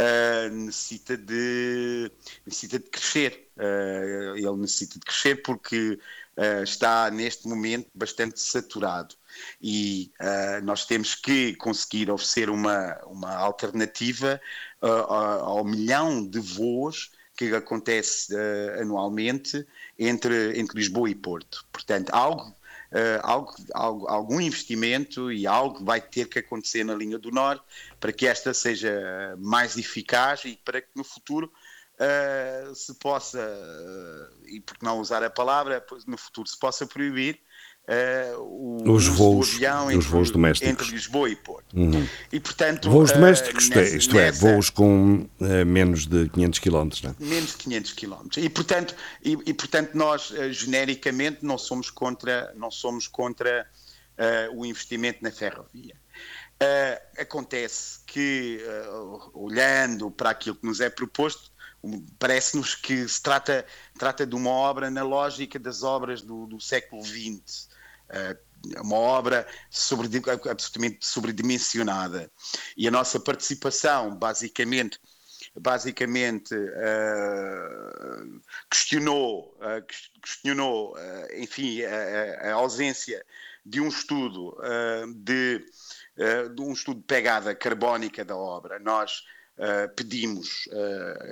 uh, 0.00 0.54
necessita, 0.54 1.16
de, 1.16 2.10
necessita 2.46 2.78
de 2.78 2.90
crescer. 2.90 3.48
ele 4.36 4.56
necessita 4.56 4.94
de 4.94 5.04
crescer 5.04 5.36
porque 5.42 5.98
está, 6.62 7.10
neste 7.10 7.48
momento, 7.48 7.90
bastante 7.92 8.38
saturado 8.38 9.16
e 9.60 10.10
uh, 10.20 10.64
nós 10.64 10.84
temos 10.84 11.14
que 11.14 11.54
conseguir 11.56 12.10
oferecer 12.10 12.50
uma, 12.50 12.96
uma 13.06 13.34
alternativa 13.34 14.40
uh, 14.82 14.86
ao 14.86 15.64
milhão 15.64 16.26
de 16.26 16.38
voos 16.38 17.10
que 17.38 17.54
acontece 17.54 18.34
uh, 18.34 18.82
anualmente 18.82 19.64
entre, 19.96 20.58
entre 20.58 20.76
Lisboa 20.76 21.08
e 21.08 21.14
Porto. 21.14 21.64
Portanto, 21.72 22.10
algo, 22.10 22.52
algo, 23.22 23.54
algo, 23.74 24.08
algum 24.08 24.40
investimento 24.40 25.30
e 25.30 25.46
algo 25.46 25.84
vai 25.84 26.00
ter 26.00 26.26
que 26.26 26.40
acontecer 26.40 26.82
na 26.84 26.94
linha 26.94 27.16
do 27.16 27.30
Norte 27.30 27.62
para 28.00 28.12
que 28.12 28.26
esta 28.26 28.52
seja 28.52 29.36
mais 29.38 29.76
eficaz 29.76 30.44
e 30.44 30.58
para 30.64 30.80
que 30.80 30.88
no 30.96 31.04
futuro 31.04 31.52
Uh, 32.00 32.72
se 32.76 32.94
possa, 32.94 33.40
uh, 33.40 34.46
e 34.46 34.60
por 34.60 34.78
que 34.78 34.84
não 34.84 35.00
usar 35.00 35.20
a 35.24 35.28
palavra, 35.28 35.84
no 36.06 36.16
futuro 36.16 36.48
se 36.48 36.56
possa 36.56 36.86
proibir 36.86 37.40
Uh, 37.88 38.92
os 38.92 39.06
voos, 39.06 39.54
avião 39.54 39.86
os 39.86 39.94
entre, 39.94 40.08
voos 40.08 40.30
domésticos. 40.30 40.70
entre 40.70 40.90
Lisboa 40.90 41.30
e 41.30 41.36
Porto. 41.36 41.74
Uhum. 41.74 42.06
E, 42.30 42.38
portanto, 42.38 42.90
voos 42.90 43.10
domésticos, 43.10 43.68
uh, 43.68 43.70
nessa, 43.70 43.96
isto 43.96 44.18
é, 44.18 44.30
voos 44.30 44.68
com 44.68 45.26
uh, 45.40 45.64
menos 45.64 46.04
de 46.04 46.28
500 46.28 46.58
km. 46.58 46.74
Não 46.74 47.10
é? 47.10 47.14
Menos 47.18 47.52
de 47.52 47.56
500 47.56 47.92
km. 47.94 48.28
E, 48.36 48.50
portanto, 48.50 48.94
e, 49.24 49.38
e 49.46 49.54
portanto 49.54 49.94
nós, 49.94 50.30
genericamente, 50.50 51.38
não 51.42 51.56
somos 51.56 51.88
contra, 51.88 52.52
não 52.56 52.70
somos 52.70 53.08
contra 53.08 53.66
o 54.52 54.66
investimento 54.66 55.22
na 55.22 55.30
ferrovia. 55.30 55.94
acontece 57.16 58.00
que, 58.04 58.60
olhando 59.32 60.10
para 60.10 60.30
aquilo 60.30 60.56
que 60.56 60.66
nos 60.66 60.80
é 60.80 60.90
proposto, 60.90 61.52
parece-nos 62.18 62.74
que 62.74 63.06
se 63.06 63.22
trata, 63.22 63.64
trata 63.96 64.26
de 64.26 64.34
uma 64.34 64.50
obra 64.50 64.90
na 64.90 65.04
lógica 65.04 65.56
das 65.56 65.84
obras 65.84 66.20
do, 66.20 66.46
do 66.46 66.60
século 66.60 67.04
XX. 67.04 67.68
É 68.10 68.36
uma 68.80 68.96
obra 68.96 69.46
sobre, 69.70 70.08
absolutamente 70.50 71.06
sobredimensionada. 71.06 72.30
E 72.76 72.88
a 72.88 72.90
nossa 72.90 73.20
participação, 73.20 74.16
basicamente, 74.16 74.98
basicamente 75.58 76.54
uh, 76.54 78.40
questionou, 78.70 79.56
uh, 79.60 79.84
questionou 80.20 80.94
uh, 80.94 81.36
enfim, 81.36 81.82
a, 81.82 82.50
a, 82.50 82.52
ausência 82.54 83.24
de 83.64 83.80
um 83.80 83.88
estudo 83.88 84.56
de, 85.14 85.62
de, 86.54 86.62
um 86.62 86.72
estudo 86.72 87.00
de 87.00 87.06
pegada 87.06 87.54
carbónica 87.54 88.24
da 88.24 88.34
obra. 88.34 88.78
Nós 88.78 89.24
pedimos 89.94 90.66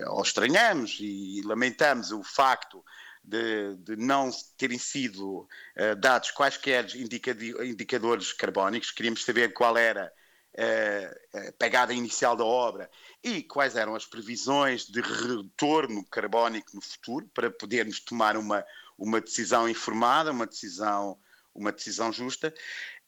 ou 0.09 0.21
estranhamos 0.21 0.99
e 1.01 1.41
lamentamos 1.47 2.13
o 2.13 2.23
facto 2.23 2.85
de, 3.27 3.75
de 3.79 3.97
não 3.97 4.31
terem 4.57 4.79
sido 4.79 5.41
uh, 5.41 5.97
dados 5.99 6.31
quaisquer 6.31 6.87
indicadores 6.95 8.33
carbónicos, 8.33 8.93
queríamos 8.93 9.25
saber 9.25 9.53
qual 9.53 9.77
era 9.77 10.13
uh, 10.57 11.49
a 11.49 11.53
pegada 11.53 11.93
inicial 11.93 12.37
da 12.37 12.45
obra 12.45 12.89
e 13.23 13.43
quais 13.43 13.75
eram 13.75 13.97
as 13.97 14.07
previsões 14.07 14.87
de 14.87 15.01
retorno 15.01 16.05
carbónico 16.05 16.71
no 16.75 16.81
futuro 16.81 17.29
para 17.35 17.51
podermos 17.51 17.99
tomar 17.99 18.37
uma, 18.37 18.65
uma 18.97 19.21
decisão 19.21 19.69
informada, 19.69 20.31
uma 20.31 20.47
decisão, 20.47 21.19
uma 21.53 21.73
decisão 21.73 22.13
justa. 22.13 22.55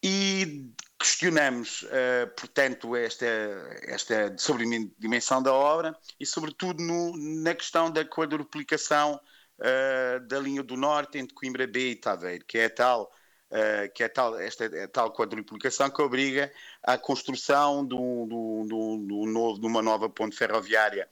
E 0.02 0.72
questionamos, 0.98 1.82
uh, 1.82 2.26
portanto, 2.36 2.96
esta, 2.96 3.26
esta 3.82 4.36
sobremensão 4.36 5.40
da 5.40 5.52
obra 5.52 5.96
e, 6.18 6.26
sobretudo, 6.26 6.82
no, 6.82 7.16
na 7.16 7.54
questão 7.54 7.90
da 7.90 8.04
quadruplicação 8.04 9.20
uh, 9.59 10.20
da 10.26 10.38
linha 10.38 10.62
do 10.62 10.76
norte 10.76 11.18
entre 11.18 11.34
Coimbra 11.34 11.66
B 11.66 11.90
e 11.90 11.96
Taveiro, 11.96 12.44
que 12.44 12.59
é 12.59 12.68
tal, 12.68 13.12
uh, 13.50 13.92
que 13.94 14.02
é 14.02 14.09
tal, 14.09 14.38
esta 14.38 14.64
é 14.64 14.86
tal 14.86 15.12
quadruplicação 15.12 15.90
que 15.90 16.02
obriga 16.02 16.52
à 16.82 16.96
construção 16.96 17.86
de, 17.86 17.94
um, 17.94 18.64
novo, 19.26 19.61
de 19.61 19.66
uma 19.66 19.82
nova 19.82 20.09
ponte 20.09 20.36
ferroviária 20.36 21.09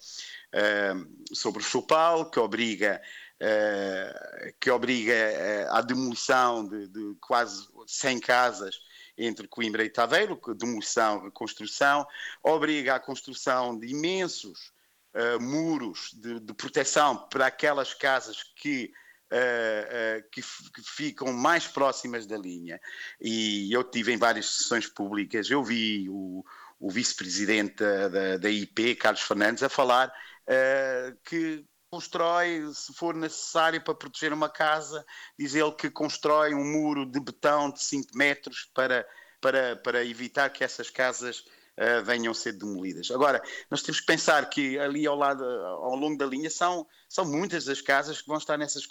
uh, 0.54 1.34
sobre 1.34 1.62
o 1.62 1.64
Chopal, 1.64 2.30
que 2.30 2.38
obriga 2.38 3.00
Uh, 3.38 4.50
que 4.58 4.70
obriga 4.70 5.12
à 5.68 5.82
demolição 5.82 6.66
de, 6.66 6.88
de, 6.88 7.14
quase 7.20 7.68
100 7.86 8.20
casas 8.20 8.80
entre 9.18 9.46
Coimbra 9.46 9.84
e 9.84 9.90
Taveiro, 9.90 10.40
demolição, 10.56 11.22
reconstrução, 11.22 12.06
obriga 12.42 12.94
à 12.94 12.98
construção 12.98 13.78
de 13.78 13.88
imensos 13.88 14.72
uh, 15.16 15.40
muros 15.40 16.10
de, 16.14 16.38
de, 16.40 16.54
proteção 16.54 17.16
para 17.28 17.46
aquelas 17.46 17.94
casas 17.94 18.42
que, 18.54 18.92
uh, 19.32 20.18
uh, 20.18 20.30
que, 20.30 20.42
que, 20.42 20.82
ficam 20.82 21.32
mais 21.32 21.66
próximas 21.66 22.26
da 22.26 22.36
linha. 22.36 22.78
E 23.20 23.72
eu 23.72 23.82
tive 23.82 24.12
em 24.12 24.18
várias 24.18 24.46
sessões 24.46 24.86
públicas, 24.86 25.50
eu 25.50 25.64
vi 25.64 26.06
o, 26.10 26.44
o 26.78 26.90
vice-presidente 26.90 27.76
da, 27.82 28.36
da, 28.36 28.50
IP, 28.50 28.96
Carlos 28.96 29.22
Fernandes, 29.22 29.62
a 29.62 29.68
falar 29.68 30.12
que 31.24 31.66
constrói, 31.90 32.70
se 32.72 32.92
for 32.94 33.14
necessário 33.14 33.82
para 33.82 33.94
proteger 33.94 34.32
uma 34.32 34.48
casa, 34.48 35.04
diz 35.38 35.54
ele 35.54 35.72
que 35.72 35.90
constrói 35.90 36.54
um 36.54 36.64
muro 36.64 37.04
de 37.04 37.18
betão 37.18 37.70
de 37.70 37.82
5 37.82 38.16
metros 38.16 38.70
para, 38.74 39.06
para, 39.40 39.76
para 39.76 40.04
evitar 40.04 40.50
que 40.50 40.62
essas 40.62 40.90
casas 40.90 41.44
uh, 41.78 42.04
venham 42.04 42.32
a 42.32 42.34
ser 42.34 42.52
demolidas. 42.52 43.10
Agora, 43.10 43.42
nós 43.70 43.82
temos 43.82 44.00
que 44.00 44.06
pensar 44.06 44.48
que 44.48 44.78
ali 44.78 45.06
ao 45.06 45.16
lado, 45.16 45.44
ao 45.44 45.96
longo 45.96 46.16
da 46.16 46.26
linha, 46.26 46.50
são, 46.50 46.86
são 47.08 47.24
muitas 47.24 47.68
as 47.68 47.80
casas 47.80 48.20
que 48.20 48.28
vão 48.28 48.38
estar 48.38 48.56
nessas, 48.56 48.86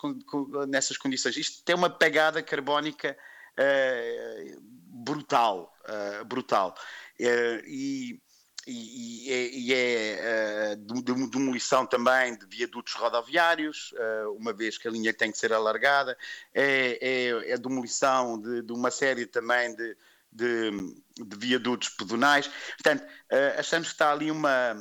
nessas 0.68 0.98
condições. 0.98 1.38
Isto 1.38 1.64
tem 1.64 1.76
uma 1.76 1.90
pegada 1.90 2.42
carbónica 2.42 3.18
uh, 3.60 4.62
brutal, 5.04 5.74
uh, 5.88 6.26
brutal. 6.26 6.76
e 7.20 8.20
e, 8.68 9.68
e, 9.68 9.74
é, 9.74 10.72
é 10.72 10.74
uh, 10.74 11.28
demolição 11.30 11.86
também 11.86 12.36
de 12.36 12.48
viadutos 12.48 12.94
rodoviários, 12.94 13.94
uh, 13.94 14.32
uma 14.32 14.54
vez 14.54 14.78
que 14.78 14.88
a 14.88 14.92
linha 14.92 15.14
tem 15.14 15.32
que 15.32 15.38
ser 15.38 15.54
alargada, 15.54 16.18
é, 16.52 16.98
é, 17.00 17.52
é 17.52 17.58
demolição 17.58 18.42
de, 18.42 18.64
de, 18.64 18.74
uma 18.74 18.90
série 18.90 19.28
também 19.28 19.76
de, 19.76 19.96
de, 20.36 20.72
de 21.18 21.38
viadutos 21.38 21.90
pedonais. 21.90 22.50
Portanto, 22.82 23.02
uh, 23.04 23.60
achamos 23.60 23.88
que 23.88 23.94
está 23.94 24.12
ali 24.12 24.30
uma. 24.30 24.76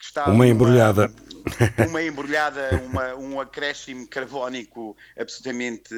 Está 0.00 0.26
uma 0.26 0.46
embrulhada. 0.46 1.10
Uma, 1.88 2.02
embrulhada, 2.02 2.70
uma, 2.86 3.14
um 3.16 3.38
acréscimo 3.38 4.08
carbónico 4.08 4.96
absolutamente 5.18 5.94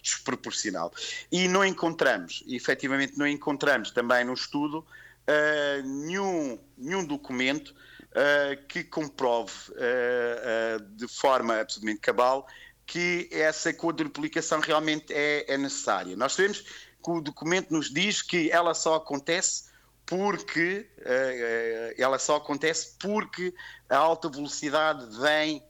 desproporcional. 0.00 0.92
E 1.32 1.48
não 1.48 1.64
encontramos, 1.64 2.44
efetivamente, 2.46 3.18
não 3.18 3.26
encontramos 3.26 3.90
também 3.90 4.24
no 4.24 4.32
estudo 4.32 4.86
uh, 5.30 5.86
nenhum, 5.86 6.58
nenhum 6.76 7.04
documento 7.04 7.74
uh, 8.10 8.66
que 8.68 8.84
comprove 8.84 9.52
uh, 9.70 10.82
de 10.96 11.08
forma 11.08 11.60
absolutamente 11.60 12.00
cabal 12.00 12.46
que 12.86 13.28
essa 13.30 13.72
quadruplicação 13.72 14.58
realmente 14.58 15.12
é, 15.12 15.44
é, 15.52 15.56
necessária. 15.56 16.16
Nós 16.16 16.32
sabemos 16.32 16.64
que 17.02 17.10
o 17.10 17.20
documento 17.20 17.72
nos 17.72 17.92
diz 17.92 18.22
que 18.22 18.50
ela 18.50 18.74
só 18.74 18.96
acontece 18.96 19.70
porque 20.06 20.90
ela 21.96 22.18
só 22.18 22.36
acontece 22.36 22.96
porque 22.98 23.54
a 23.88 23.96
alta 23.96 24.28
velocidade 24.28 25.06
vem 25.20 25.62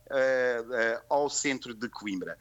ao 1.09 1.28
centro 1.28 1.74
de 1.74 1.89
Coimbra. 1.89 2.39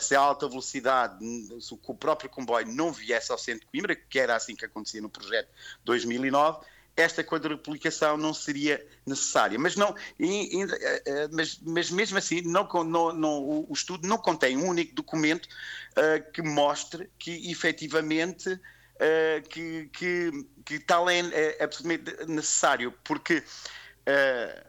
Se 0.00 0.16
a 0.16 0.20
alta 0.20 0.48
velocidade, 0.48 1.24
se 1.60 1.72
o 1.72 1.94
próprio 1.94 2.28
comboio 2.28 2.66
não 2.66 2.92
viesse 2.92 3.30
ao 3.30 3.38
centro 3.38 3.60
de 3.60 3.66
Coimbra, 3.66 3.94
que 3.94 4.18
era 4.18 4.34
assim 4.34 4.56
que 4.56 4.64
acontecia 4.64 5.00
no 5.00 5.08
projeto 5.08 5.48
2009, 5.84 6.58
esta 7.00 7.22
quadruplicação 7.22 8.16
não 8.16 8.34
seria 8.34 8.84
necessária. 9.06 9.58
Mas, 9.58 9.76
não, 9.76 9.94
eh, 10.18 11.02
eh, 11.06 11.28
mas, 11.32 11.58
mas 11.62 11.90
mesmo 11.90 12.18
assim, 12.18 12.42
não, 12.42 12.68
não, 12.84 13.12
não, 13.12 13.66
o 13.68 13.72
estudo 13.72 14.06
não 14.06 14.18
contém 14.18 14.56
um 14.56 14.68
único 14.68 14.94
documento 14.94 15.46
uh, 15.46 16.32
que 16.32 16.42
mostre 16.42 17.08
que 17.18 17.50
efetivamente 17.50 18.52
uh, 18.52 19.48
que, 19.48 19.88
que, 19.92 20.46
que, 20.64 20.80
tal 20.80 21.08
é, 21.08 21.20
é 21.20 21.62
absolutamente 21.62 22.26
necessário, 22.26 22.92
porque 23.04 23.38
uh, 23.38 24.68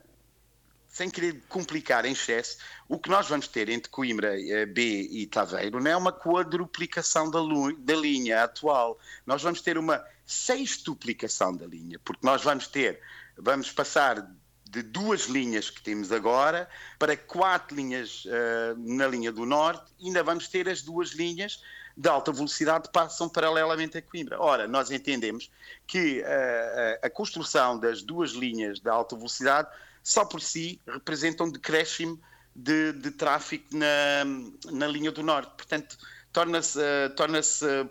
sem 0.88 1.10
querer 1.10 1.42
complicar 1.48 2.06
em 2.06 2.12
excesso, 2.12 2.58
o 2.88 3.00
que 3.00 3.10
nós 3.10 3.28
vamos 3.28 3.48
ter 3.48 3.70
entre 3.70 3.90
Coimbra 3.90 4.34
B 4.74 5.08
e 5.12 5.26
Taveiro 5.28 5.80
não 5.80 5.90
é 5.90 5.96
uma 5.96 6.12
quadruplicação 6.12 7.32
da, 7.32 7.40
da 7.78 7.96
linha 7.96 8.44
atual. 8.44 9.00
Nós 9.26 9.42
vamos 9.42 9.62
ter 9.62 9.78
uma 9.78 10.04
sextuplicação 10.30 11.56
da 11.58 11.66
linha, 11.66 11.98
porque 12.06 12.24
nós 12.24 12.44
vamos 12.44 12.68
ter, 12.68 13.02
vamos 13.36 13.72
passar 13.72 14.30
de 14.70 14.84
duas 14.84 15.22
linhas 15.22 15.72
que 15.72 15.82
temos 15.82 16.12
agora 16.12 16.70
para 17.00 17.18
quatro 17.18 17.76
linhas 17.76 18.26
uh, 18.26 18.78
na 18.78 19.08
linha 19.08 19.32
do 19.32 19.44
norte, 19.44 19.92
e 20.00 20.06
ainda 20.06 20.22
vamos 20.22 20.48
ter 20.48 20.70
as 20.70 20.84
duas 20.84 21.14
linhas 21.14 21.64
de 21.98 22.08
alta 22.08 22.32
velocidade 22.32 22.84
que 22.84 22.94
passam 22.94 23.28
paralelamente 23.28 23.98
a 23.98 24.04
Coimbra. 24.04 24.40
Ora, 24.40 24.68
nós 24.68 24.92
entendemos 24.92 25.50
que 25.88 26.22
uh, 26.22 27.00
a 27.02 27.10
construção 27.10 27.80
das 27.80 28.04
duas 28.04 28.34
linhas 28.34 28.80
de 28.80 28.88
alta 28.88 29.16
velocidade 29.16 29.68
só 30.04 30.24
por 30.24 30.42
si 30.42 30.80
representam 30.88 31.48
um 31.48 31.52
decréscimo 31.52 32.22
de, 32.56 32.94
de 32.94 33.10
tráfego 33.10 33.66
na, 33.72 34.72
na 34.72 34.86
linha 34.86 35.12
do 35.12 35.24
Norte. 35.24 35.52
Portanto, 35.58 35.98
torna-se 36.32 36.78
uh, 36.78 37.10
torna 37.16 37.40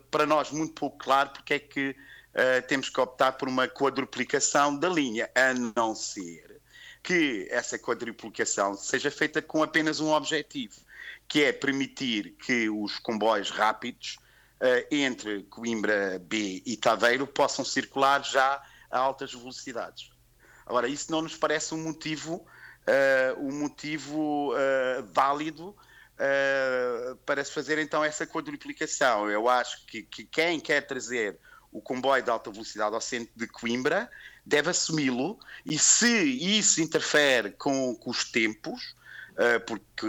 para 0.08 0.24
nós 0.24 0.52
muito 0.52 0.74
pouco 0.74 0.98
claro 0.98 1.30
porque 1.30 1.54
é 1.54 1.58
que 1.58 1.96
uh, 2.38 2.66
temos 2.66 2.88
que 2.88 3.00
optar 3.00 3.32
por 3.32 3.48
uma 3.48 3.66
quadruplicação 3.66 4.78
da 4.78 4.88
linha, 4.88 5.28
a 5.34 5.52
não 5.76 5.94
ser 5.94 6.60
que 7.02 7.48
essa 7.50 7.78
quadruplicação 7.78 8.74
seja 8.74 9.10
feita 9.10 9.42
com 9.42 9.62
apenas 9.62 10.00
um 10.00 10.12
objetivo, 10.12 10.80
que 11.26 11.42
é 11.42 11.52
permitir 11.52 12.36
que 12.44 12.70
os 12.70 12.98
comboios 12.98 13.50
rápidos 13.50 14.16
entre 14.90 15.44
Coimbra 15.44 16.18
B 16.18 16.60
e 16.66 16.76
Taveiro 16.76 17.28
possam 17.28 17.64
circular 17.64 18.24
já 18.24 18.60
a 18.90 18.98
altas 18.98 19.32
velocidades. 19.32 20.10
Agora, 20.68 20.86
isso 20.86 21.10
não 21.10 21.22
nos 21.22 21.34
parece 21.34 21.74
um 21.74 21.82
motivo, 21.82 22.46
uh, 22.86 23.40
um 23.40 23.52
motivo 23.60 24.52
uh, 24.52 25.02
válido 25.12 25.70
uh, 25.70 27.16
para 27.24 27.42
se 27.42 27.52
fazer 27.52 27.78
então 27.78 28.04
essa 28.04 28.26
quadruplicação. 28.26 29.30
Eu 29.30 29.48
acho 29.48 29.86
que, 29.86 30.02
que, 30.02 30.24
quem 30.24 30.60
quer 30.60 30.82
trazer 30.82 31.38
o 31.72 31.80
comboio 31.80 32.22
de 32.22 32.30
alta 32.30 32.50
velocidade 32.50 32.94
ao 32.94 33.00
centro 33.00 33.32
de 33.36 33.46
Coimbra 33.46 34.10
deve 34.44 34.70
assumi-lo 34.70 35.38
e 35.64 35.78
se 35.78 36.08
isso 36.08 36.80
interfere 36.80 37.50
com, 37.50 37.94
com 37.94 38.10
os 38.10 38.24
tempos, 38.24 38.96
porque 39.66 40.06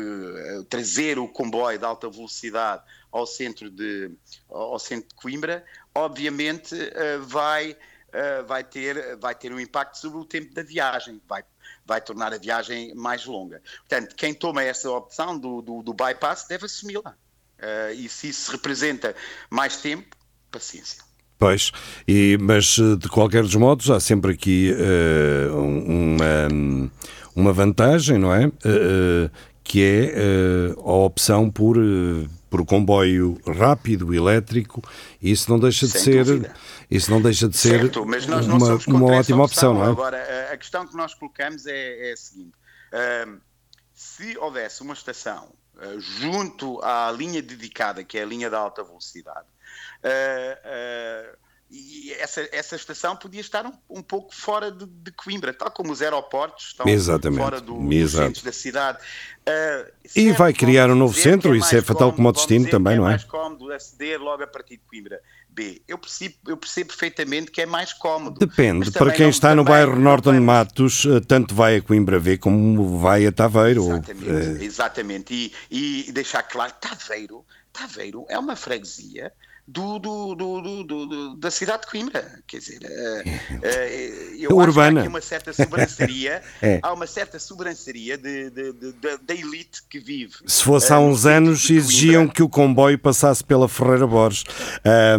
trazer 0.69 1.19
o 1.19 1.27
comboio 1.27 1.77
de 1.77 1.85
alta 1.85 2.09
velocidade 2.09 2.81
ao 3.11 3.27
centro 3.27 3.69
de, 3.69 4.11
ao 4.49 4.79
centro 4.79 5.09
de 5.09 5.15
Coimbra, 5.15 5.63
obviamente 5.93 6.75
vai 7.21 7.77
uh, 8.09 8.45
vai, 8.45 8.63
ter, 8.63 9.17
vai 9.17 9.35
ter 9.35 9.51
um 9.51 9.59
impacto 9.59 9.97
sobre 9.97 10.19
o 10.19 10.25
tempo 10.25 10.53
da 10.53 10.63
viagem, 10.63 11.21
vai, 11.27 11.43
vai 11.85 12.01
tornar 12.01 12.33
a 12.33 12.37
viagem 12.37 12.93
mais 12.95 13.25
longa. 13.25 13.61
Portanto, 13.79 14.15
quem 14.15 14.33
toma 14.33 14.63
essa 14.63 14.89
opção 14.89 15.37
do, 15.37 15.61
do, 15.61 15.83
do 15.83 15.93
bypass 15.93 16.45
deve 16.47 16.65
assumi-la. 16.65 17.15
E 17.93 18.07
se 18.07 18.29
isso 18.29 18.53
representa 18.53 19.13
mais 19.49 19.81
tempo, 19.81 20.15
paciência. 20.49 21.03
Pois, 21.39 21.71
e, 22.05 22.37
mas 22.41 22.65
de 22.75 23.07
qualquer 23.09 23.43
dos 23.43 23.55
modos 23.55 23.89
há 23.89 23.99
sempre 23.99 24.33
aqui 24.33 24.73
uh, 24.73 25.57
uma, 25.57 26.91
uma 27.33 27.53
vantagem, 27.53 28.17
não 28.17 28.33
é? 28.33 28.47
Uh, 28.47 29.31
que 29.63 29.81
é 29.81 30.75
uh, 30.75 30.81
a 30.81 30.93
opção 31.05 31.49
por, 31.49 31.77
por 32.49 32.65
comboio 32.65 33.39
rápido, 33.47 34.13
elétrico, 34.13 34.83
isso 35.21 35.49
não 35.49 35.57
deixa 35.57 35.87
Sem 35.87 35.97
de 35.97 36.03
ser. 36.03 36.25
Dúvida 36.25 36.53
isso 36.89 37.11
não 37.11 37.21
deixa 37.21 37.47
de 37.47 37.55
ser 37.55 37.81
certo, 37.81 38.01
uma, 38.01 38.17
uma 38.87 39.11
ótima 39.13 39.43
opção, 39.43 39.75
não 39.75 39.85
é? 39.85 39.89
Agora, 39.89 40.49
a 40.51 40.57
questão 40.57 40.87
que 40.87 40.95
nós 40.95 41.13
colocamos 41.13 41.67
é, 41.67 42.09
é 42.09 42.13
a 42.13 42.17
seguinte: 42.17 42.53
se 43.93 44.37
houvesse 44.39 44.81
uma 44.81 44.93
estação 44.93 45.49
uh, 45.75 45.99
junto 45.99 46.81
à 46.81 47.11
linha 47.11 47.41
dedicada, 47.41 48.03
que 48.03 48.17
é 48.17 48.23
a 48.23 48.25
linha 48.25 48.49
de 48.49 48.55
alta 48.55 48.83
velocidade, 48.83 49.45
uh, 50.03 51.37
e 51.71 52.13
essa, 52.13 52.47
essa 52.51 52.75
estação 52.75 53.15
podia 53.15 53.41
estar 53.41 53.63
um, 53.63 53.73
um 53.87 54.01
pouco 54.01 54.33
fora 54.33 54.71
de, 54.71 54.87
de, 54.87 55.11
Coimbra, 55.11 55.53
tal 55.53 55.69
como 55.69 55.91
os 55.91 56.01
aeroportos 56.01 56.67
estão 56.67 56.87
Exatamente. 56.87 57.39
fora 57.39 57.61
do, 57.61 57.75
do 57.75 58.09
centro 58.09 58.43
da 58.43 58.51
cidade. 58.51 58.97
Uh, 59.47 59.91
e 60.15 60.31
vai 60.31 60.51
criar 60.51 60.89
um 60.89 60.95
novo 60.95 61.13
centro, 61.13 61.53
é 61.53 61.59
isso 61.59 61.75
é 61.75 61.81
fatal 61.81 62.11
como 62.11 62.27
o 62.27 62.31
destino 62.31 62.67
também, 62.69 62.97
não 62.97 63.05
é? 63.05 63.09
É 63.09 63.11
mais 63.11 63.23
cómodo 63.23 63.71
aceder 63.71 64.19
logo 64.19 64.41
a 64.41 64.47
partir 64.47 64.77
de 64.77 64.83
Coimbra. 64.87 65.21
B. 65.47 65.81
Eu 65.87 65.97
percebo, 65.97 66.35
eu 66.47 66.57
percebo 66.57 66.89
perfeitamente 66.89 67.51
que 67.51 67.61
é 67.61 67.65
mais 67.65 67.93
cómodo. 67.93 68.39
Depende, 68.39 68.91
para 68.91 69.11
quem 69.11 69.29
está 69.29 69.53
no 69.53 69.63
bairro 69.63 69.95
Norton 69.95 70.33
de 70.33 70.39
Matos, 70.39 71.05
tanto 71.27 71.53
vai 71.53 71.77
a 71.77 71.81
Coimbra 71.81 72.17
V 72.17 72.37
como 72.37 72.97
vai 72.97 73.27
a 73.27 73.31
Taveiro. 73.31 73.83
Exatamente, 73.83 74.29
ou, 74.29 74.63
exatamente. 74.63 75.53
E, 75.69 76.07
e 76.07 76.11
deixar 76.11 76.43
claro, 76.43 76.73
Taveiro, 76.79 77.45
Taveiro 77.71 78.25
é 78.29 78.39
uma 78.39 78.55
freguesia 78.55 79.31
do, 79.69 79.99
do, 79.99 80.35
do, 80.35 80.83
do, 80.83 81.35
da 81.35 81.51
cidade 81.51 81.83
de 81.83 81.91
Coimbra. 81.91 82.41
Quer 82.47 82.57
dizer, 82.57 82.79
uh, 82.81 83.29
uh, 83.29 84.35
eu 84.39 84.49
é 84.49 84.53
urbana. 84.53 85.01
que 85.01 85.07
há 85.07 85.09
uma 85.09 85.21
certa 85.21 85.53
sobranceria, 85.53 86.41
é. 86.61 86.79
há 86.81 86.91
uma 86.91 87.05
certa 87.05 87.37
sobranceria 87.37 88.17
de, 88.17 88.49
de, 88.49 88.73
de, 88.73 88.93
da 89.21 89.33
elite 89.33 89.83
que 89.87 89.99
vive. 89.99 90.33
Se 90.47 90.63
fosse 90.63 90.91
uh, 90.91 90.95
há 90.95 90.99
uns 90.99 91.27
anos, 91.27 91.69
exigiam 91.69 92.27
que 92.27 92.41
o 92.41 92.49
comboio 92.49 92.97
passasse 92.97 93.43
pela 93.43 93.69
Ferreira 93.69 94.07
Borges. 94.07 94.43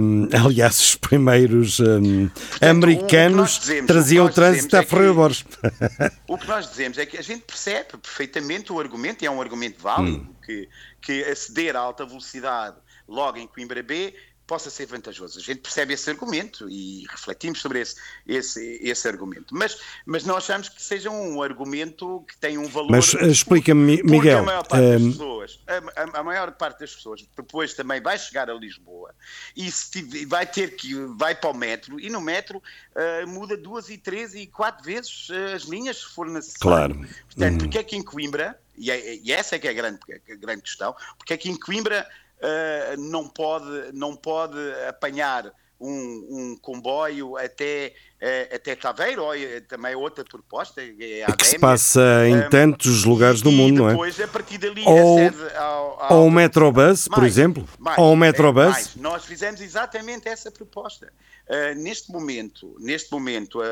Um, 0.00 0.28
aliás, 0.44 0.80
os 0.80 0.96
primeiros 0.96 1.78
um, 1.78 2.28
Portanto, 2.28 2.64
americanos 2.64 3.58
dizemos, 3.60 3.86
traziam 3.86 4.26
o, 4.26 4.30
trânsito 4.30 4.76
à 4.76 4.80
é 4.80 4.84
Ferreira 4.84 5.14
Borges. 5.14 5.44
o 6.26 6.36
que 6.36 6.48
nós 6.48 6.68
dizemos 6.68 6.98
é 6.98 7.06
que 7.06 7.16
a 7.16 7.22
gente 7.22 7.42
percebe 7.42 7.96
perfeitamente 8.02 8.72
o 8.72 8.80
argumento, 8.80 9.22
e 9.22 9.26
é 9.26 9.30
um 9.30 9.40
argumento 9.40 9.80
válido, 9.80 10.26
hum. 10.28 10.34
que, 10.44 10.68
que 11.00 11.24
aceder 11.24 11.76
à 11.76 11.78
alta 11.78 12.04
velocidade 12.04 12.76
logo 13.10 13.38
em 13.38 13.46
Coimbra 13.46 13.82
B 13.82 14.14
possa 14.50 14.68
ser 14.68 14.84
vantajoso. 14.84 15.38
A 15.38 15.42
gente 15.42 15.60
percebe 15.60 15.94
esse 15.94 16.10
argumento 16.10 16.68
e 16.68 17.06
refletimos 17.08 17.60
sobre 17.60 17.82
esse, 17.82 17.94
esse, 18.26 18.80
esse 18.82 19.06
argumento. 19.06 19.54
Mas, 19.54 19.78
mas 20.04 20.24
não 20.24 20.36
achamos 20.36 20.68
que 20.68 20.82
seja 20.82 21.08
um 21.08 21.40
argumento 21.40 22.24
que 22.26 22.36
tenha 22.36 22.58
um 22.58 22.66
valor. 22.66 22.90
Mas 22.90 23.14
uh, 23.14 23.26
explica-me, 23.26 24.02
Miguel. 24.02 24.40
A 24.40 24.42
maior, 24.42 24.66
parte 24.66 24.90
das 24.90 25.02
um, 25.02 25.12
pessoas, 25.12 25.60
a, 25.68 26.18
a, 26.18 26.22
maior 26.24 26.50
parte 26.50 26.80
das 26.80 26.92
pessoas 26.92 27.24
depois 27.36 27.74
também 27.74 28.00
vai 28.00 28.18
chegar 28.18 28.50
a 28.50 28.54
Lisboa 28.54 29.14
e 29.56 29.70
se, 29.70 30.26
vai 30.26 30.44
ter 30.44 30.74
que 30.74 30.94
vai 31.16 31.32
para 31.32 31.50
o 31.50 31.54
metro 31.54 32.00
e 32.00 32.10
no 32.10 32.20
metro 32.20 32.58
uh, 32.58 33.28
muda 33.28 33.56
duas 33.56 33.88
e 33.88 33.96
três 33.96 34.34
e 34.34 34.48
quatro 34.48 34.84
vezes 34.84 35.28
as 35.54 35.62
linhas 35.62 35.98
se 35.98 36.06
for 36.06 36.26
necessário. 36.26 36.96
Claro. 36.96 37.08
Portanto, 37.26 37.52
Uhum. 37.52 37.58
porque 37.58 37.78
é 37.78 37.84
que 37.84 37.94
em 37.94 38.02
Coimbra, 38.02 38.58
e, 38.76 38.90
é- 38.90 39.14
e 39.14 39.30
essa 39.30 39.54
é 39.54 39.60
que 39.60 39.68
é 39.68 39.70
a 39.70 39.74
grande, 39.74 40.00
a 40.10 40.34
grande 40.34 40.62
questão, 40.62 40.92
porque 41.16 41.34
é 41.34 41.36
que 41.36 41.48
em 41.48 41.56
Coimbra 41.56 42.04
uh, 42.42 43.00
não, 43.00 43.28
pode, 43.28 43.92
não 43.92 44.16
pode 44.16 44.58
apanhar 44.88 45.52
um, 45.82 46.26
um 46.30 46.58
comboio 46.60 47.38
até, 47.38 47.94
uh, 48.20 48.54
até 48.54 48.76
Taveiro, 48.76 49.24
ou 49.24 49.34
é 49.34 49.60
também 49.62 49.94
outra 49.94 50.22
proposta, 50.24 50.82
é 50.82 51.22
a 51.24 51.34
que 51.34 51.46
se 51.46 51.58
passa 51.58 52.00
em 52.26 52.36
um, 52.36 52.50
tantos 52.50 53.04
lugares 53.04 53.40
do 53.40 53.50
mundo, 53.50 53.78
não 53.78 53.88
é? 53.88 53.92
depois, 53.92 54.20
a 54.20 54.28
partir 54.28 54.58
dali, 54.58 54.82
Ou- 54.84 55.18
ao, 55.56 56.02
ao- 56.02 56.18
Ou 56.18 56.26
o 56.26 56.30
Metrobus, 56.30 57.08
por 57.08 57.24
exemplo? 57.24 57.66
mais, 57.78 57.96
Ou 57.98 58.10
o 58.10 58.12
é, 58.12 58.16
Metrobus? 58.16 58.64
mais. 58.72 58.94
Nós 58.96 59.24
fizemos 59.24 59.60
exatamente 59.62 60.28
essa 60.28 60.50
proposta. 60.50 61.10
Uh, 61.48 61.74
neste 61.80 62.12
momento, 62.12 62.76
neste 62.78 63.10
momento 63.10 63.60
a, 63.62 63.64
a- 63.64 63.68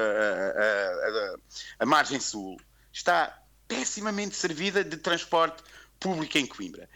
a- 0.58 1.34
a 1.80 1.86
margem 1.86 2.18
sul 2.18 2.56
está 2.90 3.38
pessimamente 3.68 4.34
servida 4.34 4.82
de 4.82 4.96
transporte 4.96 5.62
público 6.00 6.38
em 6.38 6.46
Coimbra. 6.46 6.88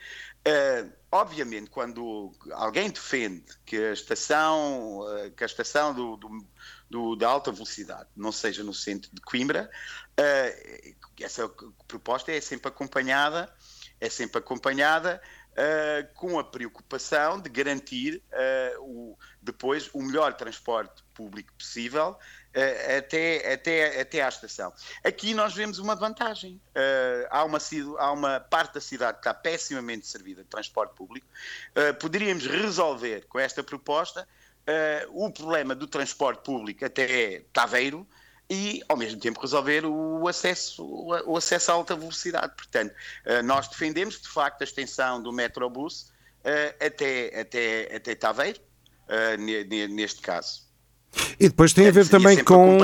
Uh, 0.48 0.88
obviamente, 1.12 1.68
quando 1.68 2.32
alguém 2.52 2.90
defende 2.90 3.44
que 3.66 3.76
a 3.76 3.92
estação, 3.92 5.00
uh, 5.00 5.30
que 5.36 5.42
a 5.44 5.46
estação 5.46 5.94
do, 5.94 6.16
do- 6.16 6.48
do- 6.88 7.16
da 7.16 7.28
alta 7.28 7.52
velocidade 7.52 8.08
não 8.16 8.32
seja 8.32 8.64
no 8.64 8.72
centro 8.72 9.10
de 9.14 9.20
Coimbra, 9.20 9.70
uh, 10.18 10.94
essa 11.20 11.48
proposta 11.86 12.32
é 12.32 12.40
sempre 12.40 12.68
acompanhada, 12.68 13.52
é 14.00 14.08
sempre 14.08 14.38
acompanhada 14.38 15.20
uh, 15.52 16.14
com 16.14 16.38
a 16.38 16.44
preocupação 16.44 17.38
de 17.40 17.50
garantir 17.50 18.22
uh, 18.32 18.82
o- 18.82 19.18
depois 19.40 19.90
o 19.92 20.02
melhor 20.02 20.32
transporte 20.34 21.04
público 21.14 21.52
possível 21.58 22.16
até, 22.98 23.53
até, 23.55 24.00
até 24.00 24.22
à 24.22 24.28
estação. 24.28 24.72
Aqui 25.03 25.34
nós 25.34 25.55
vemos 25.55 25.78
uma 25.78 25.94
vantagem. 25.94 26.61
Uh, 26.68 27.26
há, 27.30 27.44
uma, 27.44 27.59
há 27.98 28.12
uma 28.12 28.40
parte 28.40 28.74
da 28.74 28.80
cidade 28.80 29.14
que 29.14 29.20
está 29.20 29.34
pessimamente 29.34 30.07
servida 30.07 30.42
de 30.42 30.48
transporte 30.48 30.94
público. 30.94 31.26
Uh, 31.76 31.94
poderíamos 31.94 32.46
resolver 32.46 33.26
com 33.28 33.38
esta 33.38 33.62
proposta 33.62 34.28
uh, 34.68 35.24
o 35.24 35.30
problema 35.32 35.74
do 35.74 35.86
transporte 35.86 36.42
público 36.44 36.84
até 36.84 37.42
Taveiro 37.53 38.07
e, 38.50 38.82
ao 38.86 38.98
mesmo 38.98 39.18
tempo, 39.18 39.40
resolver 39.40 39.86
o 39.86 40.28
acesso, 40.28 40.84
o 40.84 41.36
acesso 41.36 41.70
à 41.70 41.74
alta 41.74 41.96
velocidade. 41.96 42.53
Portanto, 42.55 42.94
nós 43.44 43.66
defendemos, 43.66 44.20
de 44.20 44.28
facto, 44.28 44.61
a 44.61 44.64
extensão 44.64 45.22
do 45.22 45.32
Metrobus 45.32 46.12
até, 46.78 47.40
até, 47.40 47.96
até 47.96 48.14
Taveiro, 48.14 48.61
ne- 49.38 49.64
ne- 49.64 49.88
neste 49.88 50.20
caso. 50.20 50.70
E 51.38 51.48
depois 51.48 51.72
tem 51.72 51.88
a 51.88 51.90
ver 51.90 52.08
também 52.08 52.42
com, 52.42 52.78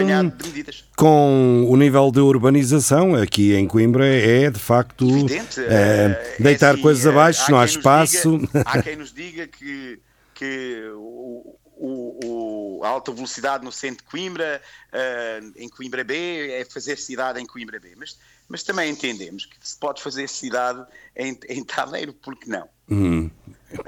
com 0.96 1.66
o 1.68 1.76
nível 1.76 2.10
de 2.10 2.20
urbanização 2.20 3.14
aqui 3.14 3.54
em 3.54 3.66
Coimbra 3.66 4.06
é 4.06 4.50
de 4.50 4.58
facto 4.58 5.08
Evidente, 5.08 5.60
eh, 5.60 5.66
eh, 5.70 6.36
é 6.38 6.42
deitar 6.42 6.72
assim, 6.74 6.82
coisas 6.82 7.06
eh, 7.06 7.08
abaixo, 7.08 7.50
não 7.50 7.58
há 7.58 7.64
espaço. 7.64 8.38
diga- 8.38 8.62
há 8.66 8.82
quem 8.82 8.96
nos 8.96 9.12
diga 9.12 9.46
que, 9.46 10.00
que 10.34 10.82
o, 10.94 11.56
o- 11.76 12.78
o- 12.80 12.84
a 12.84 12.88
alta 12.88 13.12
velocidade 13.12 13.64
no 13.64 13.72
centro 13.72 14.04
de 14.04 14.10
Coimbra, 14.10 14.60
eh, 14.92 15.40
em 15.56 15.68
Coimbra 15.68 16.02
B, 16.04 16.50
é 16.50 16.64
fazer 16.64 16.96
cidade 16.98 17.40
em 17.40 17.46
Coimbra 17.46 17.78
B. 17.80 17.94
Mas, 17.96 18.18
mas 18.48 18.62
também 18.62 18.90
entendemos 18.90 19.46
que 19.46 19.56
se 19.62 19.76
pode 19.78 20.02
fazer 20.02 20.28
cidade 20.28 20.84
em, 21.16 21.38
em 21.48 21.64
Taveiro, 21.64 22.12
por 22.12 22.36
que 22.36 22.48
não? 22.48 22.68
Hum, 22.90 23.30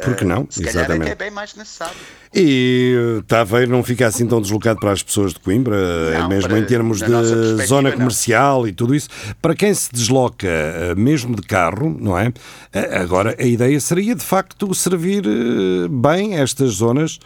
porque 0.03 0.25
não? 0.25 0.47
Se 0.51 0.61
calhar 0.63 0.77
Exatamente. 0.85 1.03
até 1.13 1.13
é 1.13 1.15
bem 1.27 1.31
mais 1.31 1.55
necessário. 1.55 1.97
E 2.35 3.23
Taveiro 3.27 3.71
não 3.71 3.83
fica 3.83 4.07
assim 4.07 4.27
tão 4.27 4.41
deslocado 4.41 4.79
para 4.79 4.93
as 4.93 5.03
pessoas 5.03 5.33
de 5.33 5.41
Coimbra, 5.41 6.19
Não, 6.21 6.29
mesmo 6.29 6.49
para- 6.51 6.59
em 6.59 6.65
termos 6.65 6.99
de 6.99 7.67
zona 7.67 7.91
não. 7.91 7.97
comercial 7.97 8.69
e 8.69 8.73
tudo 8.73 8.95
isso. 8.95 9.09
Para 9.41 9.55
quem 9.55 9.73
se 9.75 9.91
desloca 9.93 10.47
eh, 10.47 10.95
mesmo 10.97 11.35
de 11.35 11.43
carro, 11.43 11.97
não 11.99 12.17
é? 12.19 12.33
Eh, 12.73 12.99
Agora, 12.99 13.35
a 13.39 13.43
ideia 13.45 13.81
seria 13.81 14.15
de 14.15 14.23
facto 14.25 14.73
servir 14.75 15.25
eh, 15.27 15.89
bem 15.91 16.37
estas 16.39 16.73
zonas, 16.75 17.19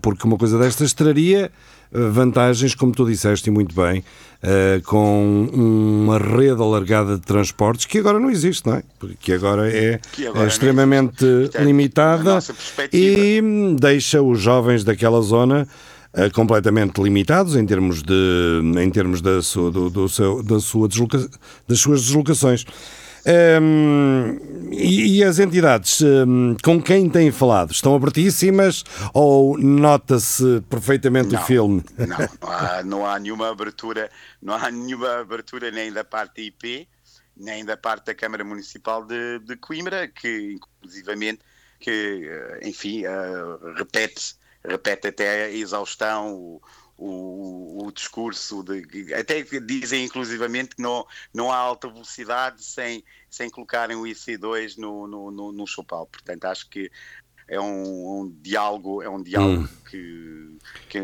porque 0.00 0.24
uma 0.26 0.36
coisa 0.38 0.58
destas 0.58 0.92
traria 0.92 1.50
vantagens, 1.92 2.74
como 2.74 2.92
tu 2.92 3.04
disseste 3.04 3.50
e 3.50 3.52
muito 3.52 3.74
bem, 3.74 4.02
eh, 4.42 4.80
com 4.84 5.48
uma 5.52 6.18
rede 6.18 6.60
alargada 6.60 7.16
de 7.16 7.22
transportes 7.22 7.86
que 7.86 7.98
agora 7.98 8.18
não 8.18 8.30
existe, 8.30 8.66
não 8.66 8.74
é? 8.74 8.82
Porque 8.98 9.32
agora 9.34 9.70
é, 9.70 10.00
Que 10.12 10.26
agora 10.26 10.44
é 10.44 10.48
extremamente 10.48 11.24
Portanto, 11.24 11.58
na 11.58 11.64
limitada 11.64 12.38
e 12.92 13.40
hum, 13.42 13.76
deixa 13.78 14.22
os 14.22 14.40
jovens 14.40 14.82
daquela 14.84 15.20
zona 15.20 15.68
eh, 16.14 16.28
completamente 16.30 17.00
limitados 17.00 17.56
em 17.56 17.64
termos 17.64 18.02
de 18.02 18.60
em 18.78 18.90
termos 18.90 19.20
da 19.20 19.40
sua, 19.40 19.70
do, 19.70 19.88
do 19.88 20.08
seu, 20.08 20.42
da 20.42 20.60
sua 20.60 20.88
desloca, 20.88 21.18
das 21.68 21.78
suas 21.78 22.02
deslocações. 22.02 22.64
Hum, 23.24 24.38
e, 24.72 25.18
e 25.18 25.24
as 25.24 25.38
entidades 25.38 26.00
hum, 26.00 26.56
com 26.62 26.82
quem 26.82 27.08
têm 27.08 27.30
falado 27.30 27.70
estão 27.70 27.94
abertíssimas 27.94 28.84
ou 29.14 29.56
nota-se 29.58 30.60
perfeitamente 30.68 31.28
o 31.28 31.32
Não, 31.32 31.44
filme? 31.44 31.84
Não, 31.98 32.18
não 32.40 32.50
há, 32.50 32.82
não 32.82 33.06
há 33.06 33.18
nenhuma 33.18 33.50
abertura, 33.50 34.10
não 34.40 34.54
há 34.54 34.70
nenhuma 34.70 35.20
abertura 35.20 35.70
nem 35.70 35.92
da 35.92 36.02
parte 36.02 36.42
IP, 36.42 36.88
nem 37.36 37.64
da 37.64 37.76
parte 37.76 38.06
da 38.06 38.14
Câmara 38.14 38.44
Municipal 38.44 39.04
de, 39.04 39.38
de 39.40 39.56
Coimbra, 39.56 40.08
que 40.08 40.54
inclusivamente, 40.54 41.40
que, 41.78 42.28
eh, 42.28 42.60
enfim, 42.68 43.04
eh, 43.04 43.74
repete, 43.76 44.36
repete 44.64 45.08
até 45.08 45.44
a 45.44 45.50
exaustão 45.50 46.34
o, 46.34 46.62
o, 47.04 47.86
o 47.86 47.92
discurso 47.92 48.62
de 48.62 49.12
até 49.14 49.42
dizem 49.42 50.04
inclusivamente 50.04 50.76
que 50.76 50.82
não, 50.82 51.04
não 51.34 51.50
há 51.50 51.56
alta 51.56 51.88
velocidade 51.88 52.62
sem, 52.64 53.02
sem 53.28 53.50
colocarem 53.50 53.96
o 53.96 54.02
IC2 54.02 54.76
no, 54.78 55.06
no, 55.06 55.30
no, 55.30 55.52
no 55.52 55.66
Chopal. 55.66 56.06
Portanto, 56.06 56.44
acho 56.44 56.68
que 56.68 56.90
é 57.48 57.60
um, 57.60 58.20
um 58.20 58.36
diálogo, 58.40 59.02
é 59.02 59.08
um 59.08 59.22
diálogo 59.22 59.62
Hum. 59.64 59.68
que, 59.90 60.58
que, 60.88 60.98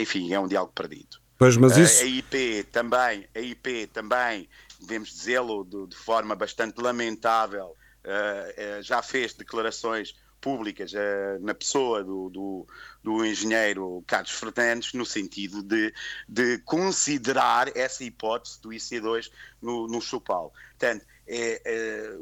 enfim, 0.00 0.32
é 0.32 0.40
um 0.40 0.48
diálogo 0.48 0.72
perdido. 0.74 1.20
Pois, 1.38 1.56
mas 1.56 1.76
isso- 1.76 2.02
A 2.02 2.06
IP 2.06 2.64
também, 2.72 3.28
a 3.34 3.40
IP 3.40 3.88
também, 3.92 4.48
devemos 4.80 5.10
dizê-lo 5.10 5.64
de, 5.64 5.86
de 5.88 5.96
forma 5.96 6.34
bastante 6.34 6.80
lamentável, 6.80 7.76
eh, 8.04 8.54
eh, 8.56 8.82
já 8.82 9.02
fez 9.02 9.34
declarações 9.34 10.14
públicas 10.42 10.92
eh, 10.92 11.38
na 11.40 11.54
pessoa 11.54 12.02
do, 12.04 12.28
do, 12.28 12.66
do 13.02 13.24
engenheiro 13.24 14.02
Carlos 14.06 14.32
Fernandes, 14.32 14.92
no 14.92 15.06
sentido 15.06 15.62
de, 15.62 15.94
de 16.28 16.58
considerar 16.58 17.74
essa 17.76 18.02
hipótese 18.04 18.60
do 18.60 18.70
IC2 18.70 19.30
no, 19.62 19.86
no 19.86 20.00
Chopal. 20.02 20.52
Portanto, 20.78 21.06
é, 21.26 21.62
é, 21.64 22.16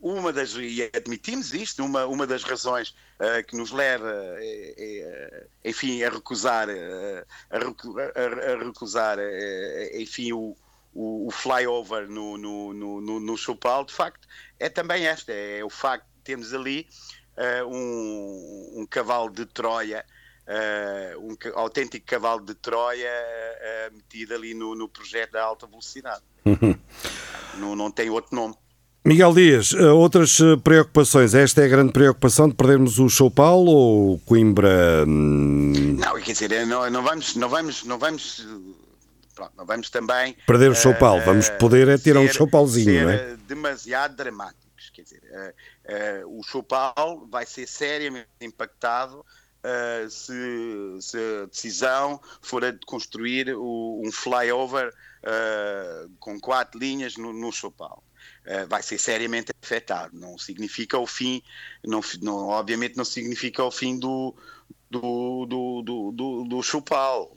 uma 0.00 0.32
das, 0.32 0.54
e 0.54 0.90
admitimos 0.96 1.52
isto, 1.52 1.84
uma, 1.84 2.06
uma 2.06 2.26
das 2.26 2.42
razões 2.42 2.94
eh, 3.20 3.42
que 3.42 3.54
nos 3.54 3.70
leva, 3.70 4.10
eh, 4.40 5.46
enfim, 5.64 6.02
a 6.02 6.08
recusar, 6.10 6.68
a, 6.68 7.56
a- 7.56 8.52
a 8.52 8.64
recusar, 8.64 9.18
enfim, 9.94 10.32
o, 10.32 10.56
o, 10.94 11.28
o 11.28 11.30
flyover 11.30 12.08
no, 12.08 12.36
no, 12.38 12.72
no, 12.72 13.00
no, 13.00 13.20
no 13.20 13.36
Chopal, 13.36 13.84
de 13.84 13.92
facto, 13.92 14.26
é 14.58 14.68
também 14.68 15.06
esta, 15.06 15.32
é 15.32 15.62
o 15.62 15.70
facto 15.70 16.06
de 16.16 16.22
termos 16.24 16.52
ali 16.54 16.88
eh, 17.36 17.64
um, 17.64 18.72
um 18.80 18.86
cavalo 18.88 19.30
de 19.30 19.46
Troia, 19.46 20.04
eh, 20.46 21.14
um 21.18 21.36
autêntico 21.54 22.04
cavalo 22.06 22.44
de 22.44 22.54
Troia 22.54 23.08
eh, 23.08 23.90
metido 23.92 24.34
ali 24.34 24.54
no, 24.54 24.74
no 24.74 24.88
projeto 24.88 25.32
da 25.32 25.42
alta 25.42 25.66
velocidade. 25.66 26.22
Não, 27.58 27.76
não 27.76 27.90
tem 27.90 28.10
outro 28.10 28.34
nome. 28.34 28.54
Miguel 29.04 29.34
Dias, 29.34 29.72
outras 29.74 30.38
preocupações? 30.62 31.34
Esta 31.34 31.62
é 31.62 31.64
a 31.64 31.68
grande 31.68 31.92
preocupação 31.92 32.48
de 32.48 32.54
perdermos 32.54 33.00
o 33.00 33.08
Paulo 33.30 33.70
ou 33.72 34.18
Coimbra? 34.20 35.04
hum, 35.06 35.96
Não, 35.98 36.14
quer 36.20 36.32
dizer, 36.32 36.66
não, 36.66 36.88
não 36.88 37.02
vamos, 37.02 37.34
não 37.34 37.48
vamos, 37.48 37.82
não 37.84 37.98
vamos, 37.98 38.46
pronto, 39.34 39.52
não 39.58 39.66
vamos 39.66 39.90
também 39.90 40.36
Perder 40.46 40.70
o 40.70 40.74
Paulo. 40.94 41.20
eh, 41.20 41.24
Vamos 41.24 41.48
poder 41.50 41.88
é 41.88 42.20
um 42.20 42.28
ser- 42.28 42.50
Paulozinho, 42.50 42.92
ser, 42.92 43.04
não 43.04 43.10
é? 43.10 43.36
demasiado 43.48 44.14
Quer 44.90 45.02
dizer, 45.02 45.22
eh, 45.84 46.22
o 46.26 46.42
Chopal 46.42 47.26
vai 47.28 47.46
ser 47.46 47.66
seriamente 47.66 48.28
impactado 48.40 49.24
eh, 49.64 50.06
se, 50.10 50.32
se 51.00 51.16
a 51.42 51.46
decisão 51.46 52.20
for 52.40 52.64
a 52.64 52.70
de 52.72 52.80
construir 52.86 53.54
o- 53.54 54.02
um 54.04 54.10
flyover 54.10 54.92
eh, 55.24 56.06
com 56.18 56.38
quatro 56.40 56.78
linhas 56.80 57.16
no, 57.16 57.32
no 57.32 57.52
Chopal. 57.52 58.02
Eh, 58.44 58.66
vai 58.66 58.82
ser 58.82 58.98
seriamente 58.98 59.52
afetado. 59.62 60.18
Não 60.18 60.36
significa 60.38 60.98
o 60.98 61.06
fim, 61.06 61.42
não, 61.84 62.00
não- 62.22 62.48
obviamente 62.48 62.96
não 62.96 63.04
significa 63.04 63.62
o 63.64 63.70
fim 63.70 63.98
do, 63.98 64.34
do, 64.90 65.46
do, 65.46 65.82
do, 65.82 66.12
do, 66.12 66.44
do 66.44 66.62
Chupal. 66.62 67.36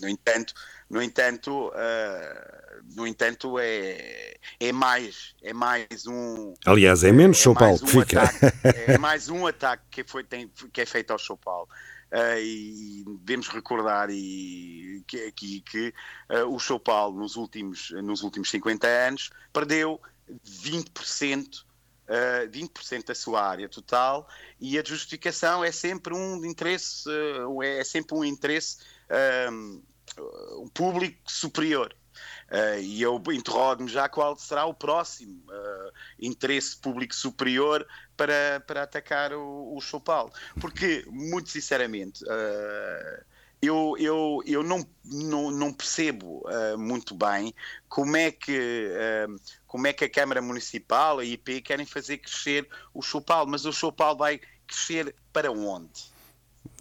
No 0.00 0.08
entanto, 0.08 0.54
no 0.90 1.02
entanto, 1.02 1.68
uh, 1.68 2.57
no 2.94 3.06
entanto 3.06 3.58
é, 3.58 4.36
é 4.60 4.72
mais 4.72 5.34
é 5.42 5.52
mais 5.52 6.06
um 6.06 6.54
aliás 6.64 7.04
é 7.04 7.12
menos 7.12 7.38
São 7.38 7.54
Paulo 7.54 7.78
que 7.78 7.84
um 7.84 7.88
fica 7.88 8.22
ataque, 8.22 8.56
é 8.92 8.98
mais 8.98 9.28
um 9.28 9.46
ataque 9.46 9.84
que 9.90 10.04
foi 10.04 10.24
tem, 10.24 10.50
que 10.72 10.80
é 10.80 10.86
feito 10.86 11.10
ao 11.10 11.18
São 11.18 11.36
Paulo 11.36 11.68
Uh, 12.10 12.40
e 12.40 13.04
devemos 13.20 13.48
recordar 13.48 14.08
e, 14.08 15.04
que, 15.06 15.30
que, 15.32 15.60
que 15.60 15.94
uh, 16.30 16.54
o 16.54 16.58
São 16.58 16.78
Paulo 16.78 17.18
nos 17.20 17.36
últimos, 17.36 17.90
nos 18.02 18.22
últimos 18.22 18.48
50 18.48 18.86
anos 18.86 19.30
perdeu 19.52 20.00
20%, 20.42 21.64
uh, 22.08 22.50
20 22.50 23.04
da 23.04 23.14
sua 23.14 23.46
área 23.46 23.68
total 23.68 24.26
e 24.58 24.78
a 24.78 24.82
justificação 24.82 25.62
é 25.62 25.70
sempre 25.70 26.14
um 26.14 26.42
interesse, 26.46 27.06
uh, 27.10 27.62
é 27.62 27.84
sempre 27.84 28.16
um 28.16 28.24
interesse 28.24 28.78
um, 29.50 29.82
um 30.62 30.68
público 30.68 31.18
superior. 31.26 31.94
Uh, 32.50 32.80
e 32.80 33.02
eu 33.02 33.22
interrogo-me 33.30 33.90
já 33.90 34.08
qual 34.08 34.34
será 34.36 34.64
o 34.64 34.72
próximo 34.72 35.34
uh, 35.50 35.92
interesse 36.18 36.74
público 36.78 37.14
superior 37.14 37.86
para, 38.16 38.62
para 38.66 38.84
atacar 38.84 39.34
o, 39.34 39.76
o 39.76 39.80
São 39.82 40.00
Paulo. 40.00 40.32
Porque, 40.58 41.04
muito 41.10 41.50
sinceramente, 41.50 42.24
uh, 42.24 43.24
eu, 43.60 43.96
eu, 43.98 44.42
eu 44.46 44.62
não, 44.62 44.86
não, 45.04 45.50
não 45.50 45.72
percebo 45.72 46.44
muito 46.78 47.12
bem 47.12 47.52
como 47.88 48.16
é, 48.16 48.30
que, 48.30 48.88
como 49.66 49.88
é 49.88 49.92
que 49.92 50.04
a 50.04 50.08
Câmara 50.08 50.40
Municipal, 50.40 51.18
a 51.18 51.24
IP, 51.24 51.62
querem 51.62 51.84
fazer 51.84 52.18
crescer 52.18 52.68
o 52.94 53.02
São 53.02 53.20
Paulo, 53.20 53.50
mas 53.50 53.64
o 53.64 53.72
São 53.72 53.90
Paulo 53.90 54.18
vai 54.18 54.40
crescer 54.64 55.12
para 55.32 55.50
onde? 55.50 55.90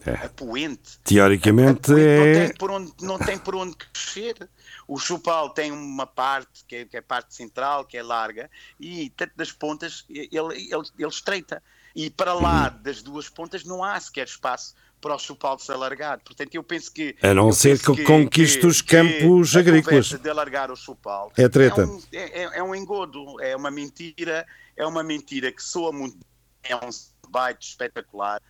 É. 0.05 0.26
A 0.26 0.30
poente. 0.30 0.99
Teoricamente 1.03 1.91
é. 1.93 2.18
Não 2.18 2.47
tem, 2.47 2.55
por 2.55 2.72
onde, 2.72 2.93
não 3.01 3.18
tem 3.18 3.38
por 3.38 3.55
onde 3.55 3.76
crescer. 3.76 4.49
O 4.88 4.98
Chupal 4.98 5.50
tem 5.50 5.72
uma 5.72 6.08
parte 6.08 6.64
que 6.66 6.78
é, 6.78 6.86
que 6.86 6.96
é, 6.96 7.00
a 7.00 7.04
parte 7.04 7.36
central, 7.36 7.84
que 7.84 7.98
é 7.98 8.04
larga, 8.04 8.50
e 8.80 9.10
tanto 9.12 9.34
das 9.36 9.52
pontas 9.52 10.06
ele, 10.10 10.30
ele, 10.32 10.90
ele 10.98 11.10
estreita. 11.10 11.62
E 11.94 12.10
para 12.10 12.34
lá 12.34 12.70
das 12.70 13.02
duas 13.02 13.28
pontas 13.28 13.64
não 13.64 13.84
há 13.84 14.00
sequer 14.00 14.28
espaço 14.28 14.76
para 15.02 15.16
o 15.16 15.20
Chupal 15.20 15.60
se 15.60 15.72
alargar. 15.72 16.20
Portanto, 16.24 16.54
eu 16.56 16.64
penso 16.64 16.92
que. 16.92 17.16
A 17.22 17.34
não 17.34 17.52
ser 17.52 17.80
que, 17.80 17.96
que 17.96 18.04
conquiste 18.04 18.66
os 18.66 18.82
campos 18.82 19.52
que 19.52 19.58
agrícolas. 19.58 20.10
de 20.10 20.30
alargar 20.30 20.72
o 20.72 20.76
Chupal 20.76 21.32
é 21.38 21.50
treta. 21.50 21.82
É 21.82 21.86
um, 21.86 22.02
é, 22.14 22.44
é 22.60 22.64
um, 22.64 22.74
engodo, 22.74 23.42
é 23.42 23.56
uma 23.56 23.70
mentira, 23.70 24.46
é 24.76 24.86
uma 24.86 25.04
mentira 25.04 25.52
que 25.52 25.62
soa 25.62 25.92
muito. 25.92 26.18
É 26.64 26.76
um 26.76 26.90
baita 27.30 27.60
espetacular, 27.62 28.42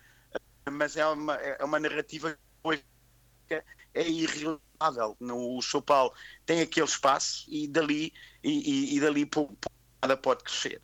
mas 0.70 0.96
é 0.96 1.06
uma, 1.06 1.34
é 1.34 1.64
uma 1.64 1.78
narrativa 1.78 2.36
que 3.48 3.62
é 3.94 4.08
irrelevável. 4.80 5.16
O 5.20 5.60
Chopal 5.60 6.12
tem 6.46 6.60
aquele 6.60 6.86
espaço 6.86 7.44
e 7.48 7.66
dali, 7.66 8.12
e, 8.42 8.92
e, 8.94 8.96
e 8.96 9.00
dali 9.00 9.28
nada 10.02 10.16
pode 10.16 10.44
crescer. 10.44 10.80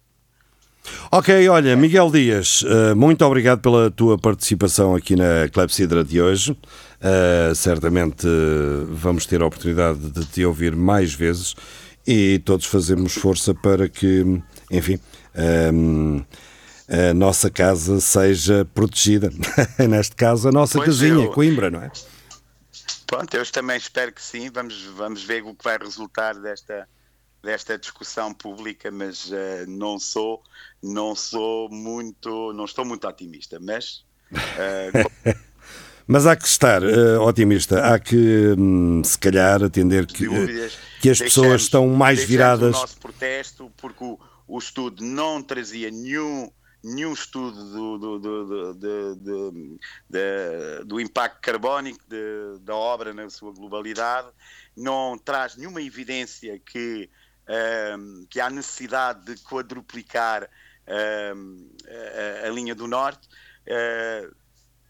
Ok, 1.11 1.49
olha, 1.49 1.75
Miguel 1.77 2.11
Dias, 2.11 2.61
uh, 2.63 2.95
muito 2.95 3.25
obrigado 3.25 3.61
pela 3.61 3.91
tua 3.91 4.19
participação 4.19 4.95
aqui 4.95 5.17
na 5.17 5.49
Clepsidra 5.51 6.05
de 6.05 6.21
hoje. 6.21 6.53
Uh, 6.53 7.55
certamente 7.55 8.27
vamos 8.91 9.25
ter 9.25 9.41
a 9.41 9.47
oportunidade 9.47 10.11
de 10.11 10.27
te 10.27 10.45
ouvir 10.45 10.77
mais 10.77 11.15
vezes 11.15 11.55
e 12.07 12.39
todos 12.45 12.67
fazemos 12.67 13.15
força 13.15 13.55
para 13.55 13.89
que, 13.89 14.43
enfim, 14.71 14.99
a 16.87 17.15
nossa 17.15 17.51
casa 17.51 17.99
seja 17.99 18.67
protegida. 18.75 19.31
Neste 19.89 20.15
caso, 20.15 20.49
a 20.51 20.53
nossa 20.53 20.77
Pois 20.79 20.89
casinha, 21.01 21.25
eu- 21.25 21.31
Coimbra, 21.31 21.71
não 21.71 21.81
é? 21.83 21.91
Pronto, 23.15 23.33
eu 23.33 23.47
também 23.47 23.77
espero 23.77 24.13
que 24.13 24.21
sim. 24.21 24.51
Vamos, 24.51 24.83
vamos 24.97 25.23
ver 25.23 25.45
o 25.45 25.55
que 25.55 25.63
vai 25.63 25.79
resultar 25.79 26.35
desta, 26.35 26.89
desta 27.41 27.79
discussão 27.79 28.35
pública, 28.35 28.91
mas 28.91 29.31
eh, 29.33 29.65
não 29.69 30.01
sou, 30.01 30.43
não 30.83 31.15
sou 31.15 31.69
muito, 31.71 32.53
não 32.53 32.65
estou 32.65 32.85
muito 32.85 33.07
otimista, 33.07 33.61
mas 33.61 34.05
eh, 34.59 35.35
Mas 36.09 36.27
há 36.27 36.35
que 36.35 36.47
estar 36.47 36.83
eh, 36.83 37.17
otimista, 37.19 37.87
há 37.87 38.01
que, 38.01 38.55
hum, 38.59 39.01
se 39.05 39.17
calhar, 39.17 39.63
atender 39.63 40.07
que, 40.07 40.27
dúvidas. 40.27 40.77
que 41.01 41.09
as 41.09 41.19
pessoas 41.19 41.63
estão 41.63 41.87
mais 41.89 42.25
viradas. 42.25 42.77
o 42.77 42.81
nosso 42.81 42.99
protesto, 42.99 43.73
porque 43.77 44.03
o, 44.03 44.19
o 44.47 44.59
estudo 44.59 45.03
não 45.05 45.41
trazia 45.41 45.89
nenhum, 45.89 46.51
nenhum 46.85 47.15
estudo 47.15 47.65
do, 47.73 47.99
do, 47.99 48.75
do, 48.75 48.75
do, 50.85 51.01
impacto 51.01 51.41
carbónico 51.41 52.05
de- 52.07 52.59
da 52.61 52.77
obra 52.77 53.15
na 53.15 53.31
sua 53.31 53.53
globalidade, 53.53 54.31
não 54.77 55.17
traz 55.19 55.57
nenhuma 55.57 55.81
evidência 55.81 56.61
que, 56.61 57.11
ahm, 57.49 58.27
que 58.29 58.39
há 58.39 58.51
necessidade 58.51 59.25
de 59.25 59.43
quadruplicar 59.43 60.49
ahm, 60.87 61.71
a, 62.45 62.49
a 62.49 62.51
linha 62.51 62.75
do 62.75 62.87
Norte. 62.87 63.27
Ah, 63.69 64.29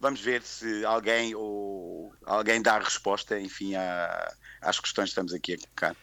vamos 0.01 0.21
ver 0.21 0.43
se 0.43 0.85
alguém 0.85 1.35
ou 1.35 2.13
alguém 2.27 2.61
dá 2.61 2.75
a 2.75 2.81
resposta, 2.81 3.39
enfim, 3.41 3.75
à- 3.77 4.35
às 4.63 4.81
questões 4.81 5.07
que 5.07 5.11
estamos 5.11 5.33
aqui 5.33 5.55
a 5.55 5.59
colocar. 5.59 5.97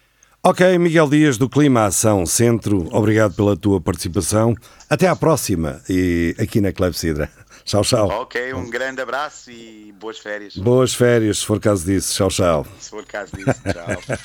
Ok, 0.43 0.79
Miguel 0.79 1.07
Dias, 1.07 1.37
do 1.37 1.47
Clima 1.47 1.85
Ação 1.85 2.25
Centro, 2.25 2.87
obrigado 2.91 3.35
pela 3.35 3.55
tua 3.55 3.79
participação. 3.79 4.55
Até 4.89 5.07
à 5.07 5.15
próxima, 5.15 5.79
e 5.87 6.35
aqui 6.39 6.59
na 6.59 6.71
Clepsidra. 6.71 7.29
Tchau, 7.63 7.83
tchau. 7.83 8.07
Ok, 8.07 8.51
um 8.55 8.67
grande 8.67 8.99
abraço 9.01 9.51
e 9.51 9.93
boas 9.99 10.17
férias. 10.17 10.57
Boas 10.57 10.95
férias, 10.95 11.37
se 11.37 11.45
for 11.45 11.59
caso 11.59 11.85
disso. 11.85 12.15
Tchau, 12.15 12.29
tchau. 12.29 12.67
Se 12.79 12.89
for 12.89 13.05
caso 13.05 13.33
disso, 13.37 13.61
tchau. 13.71 14.17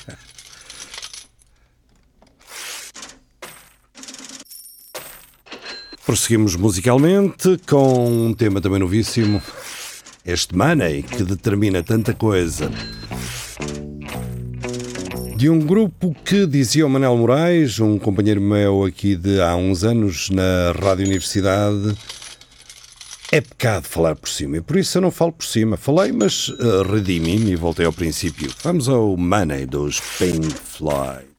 Prosseguimos 6.03 6.55
musicalmente 6.55 7.59
com 7.67 8.27
um 8.29 8.33
tema 8.33 8.59
também 8.59 8.79
novíssimo. 8.79 9.39
Este 10.25 10.57
Money, 10.57 11.03
que 11.03 11.21
determina 11.23 11.83
tanta 11.83 12.15
coisa. 12.15 12.71
De 15.37 15.51
um 15.51 15.59
grupo 15.59 16.15
que 16.25 16.47
dizia 16.47 16.83
o 16.83 16.89
Manel 16.89 17.15
Moraes, 17.15 17.79
um 17.79 17.99
companheiro 17.99 18.41
meu 18.41 18.83
aqui 18.83 19.15
de 19.15 19.39
há 19.39 19.55
uns 19.55 19.83
anos 19.83 20.31
na 20.31 20.71
Rádio 20.71 21.05
Universidade, 21.05 21.95
é 23.31 23.39
pecado 23.39 23.83
falar 23.83 24.15
por 24.15 24.27
cima. 24.27 24.57
E 24.57 24.61
por 24.61 24.77
isso 24.77 24.97
eu 24.97 25.01
não 25.03 25.11
falo 25.11 25.31
por 25.31 25.45
cima. 25.45 25.77
Falei, 25.77 26.11
mas 26.11 26.49
uh, 26.49 26.81
redimi-me 26.91 27.51
e 27.51 27.55
voltei 27.55 27.85
ao 27.85 27.93
princípio. 27.93 28.51
Vamos 28.63 28.89
ao 28.89 29.15
Money 29.15 29.67
dos 29.67 29.99
Pink 30.17 30.55
Floyd. 30.55 31.36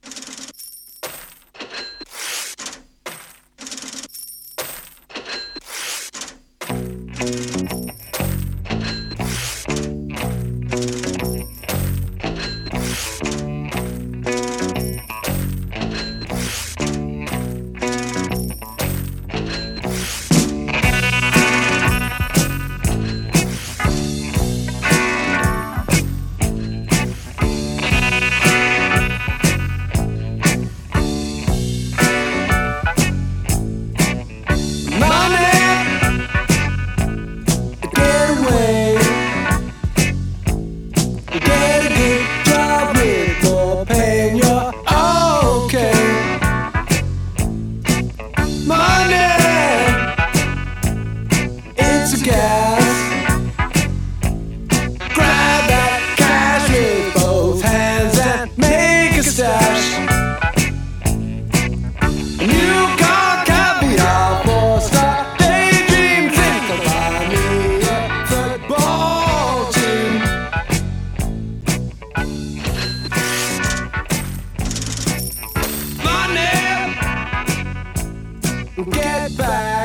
Get 78.84 79.36
back. 79.36 79.77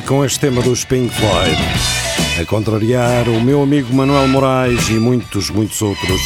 Com 0.00 0.24
este 0.24 0.40
tema 0.40 0.60
dos 0.60 0.84
Pink 0.84 1.14
Floyd, 1.14 1.56
a 2.40 2.44
contrariar 2.46 3.28
o 3.28 3.40
meu 3.40 3.62
amigo 3.62 3.94
Manuel 3.94 4.26
Moraes 4.26 4.88
e 4.88 4.94
muitos, 4.94 5.50
muitos 5.50 5.80
outros, 5.80 6.20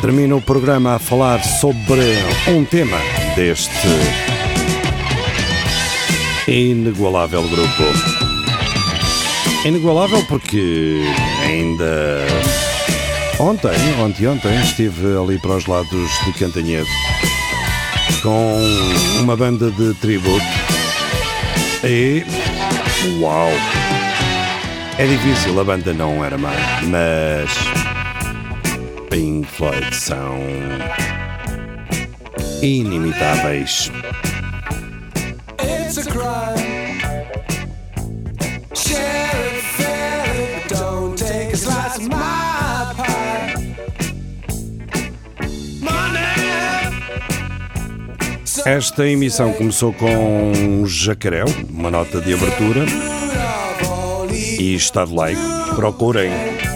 termino 0.00 0.38
o 0.38 0.42
programa 0.42 0.96
a 0.96 0.98
falar 0.98 1.42
sobre 1.44 2.02
um 2.48 2.64
tema 2.64 2.98
deste 3.36 3.70
inigualável 6.48 7.42
grupo. 7.42 7.84
Inigualável 9.64 10.24
porque 10.28 11.00
ainda 11.46 12.26
ontem, 13.38 13.70
ontem, 14.00 14.26
ontem, 14.26 14.60
estive 14.62 15.16
ali 15.16 15.38
para 15.38 15.56
os 15.56 15.66
lados 15.66 16.10
de 16.26 16.32
Cantanhede 16.32 16.88
com 18.22 18.60
uma 19.20 19.36
banda 19.36 19.70
de 19.70 19.94
tributo 19.94 20.44
e 21.84 22.24
uau! 23.20 23.50
É 24.98 25.06
difícil, 25.06 25.60
a 25.60 25.64
banda 25.64 25.92
não 25.92 26.24
era 26.24 26.36
má, 26.36 26.52
mas 26.88 27.50
Pink 29.10 29.46
Floyd 29.46 29.94
são 29.94 30.38
inimitáveis. 32.62 33.92
It's 35.60 35.98
a 35.98 36.02
crime. 36.02 36.67
Esta 48.64 49.06
emissão 49.06 49.52
começou 49.52 49.92
com 49.92 50.84
Jacaré, 50.86 51.44
uma 51.70 51.90
nota 51.90 52.20
de 52.20 52.34
abertura 52.34 52.84
e 54.58 54.74
Estado 54.74 55.14
Laico. 55.14 55.40
Procurem 55.74 56.30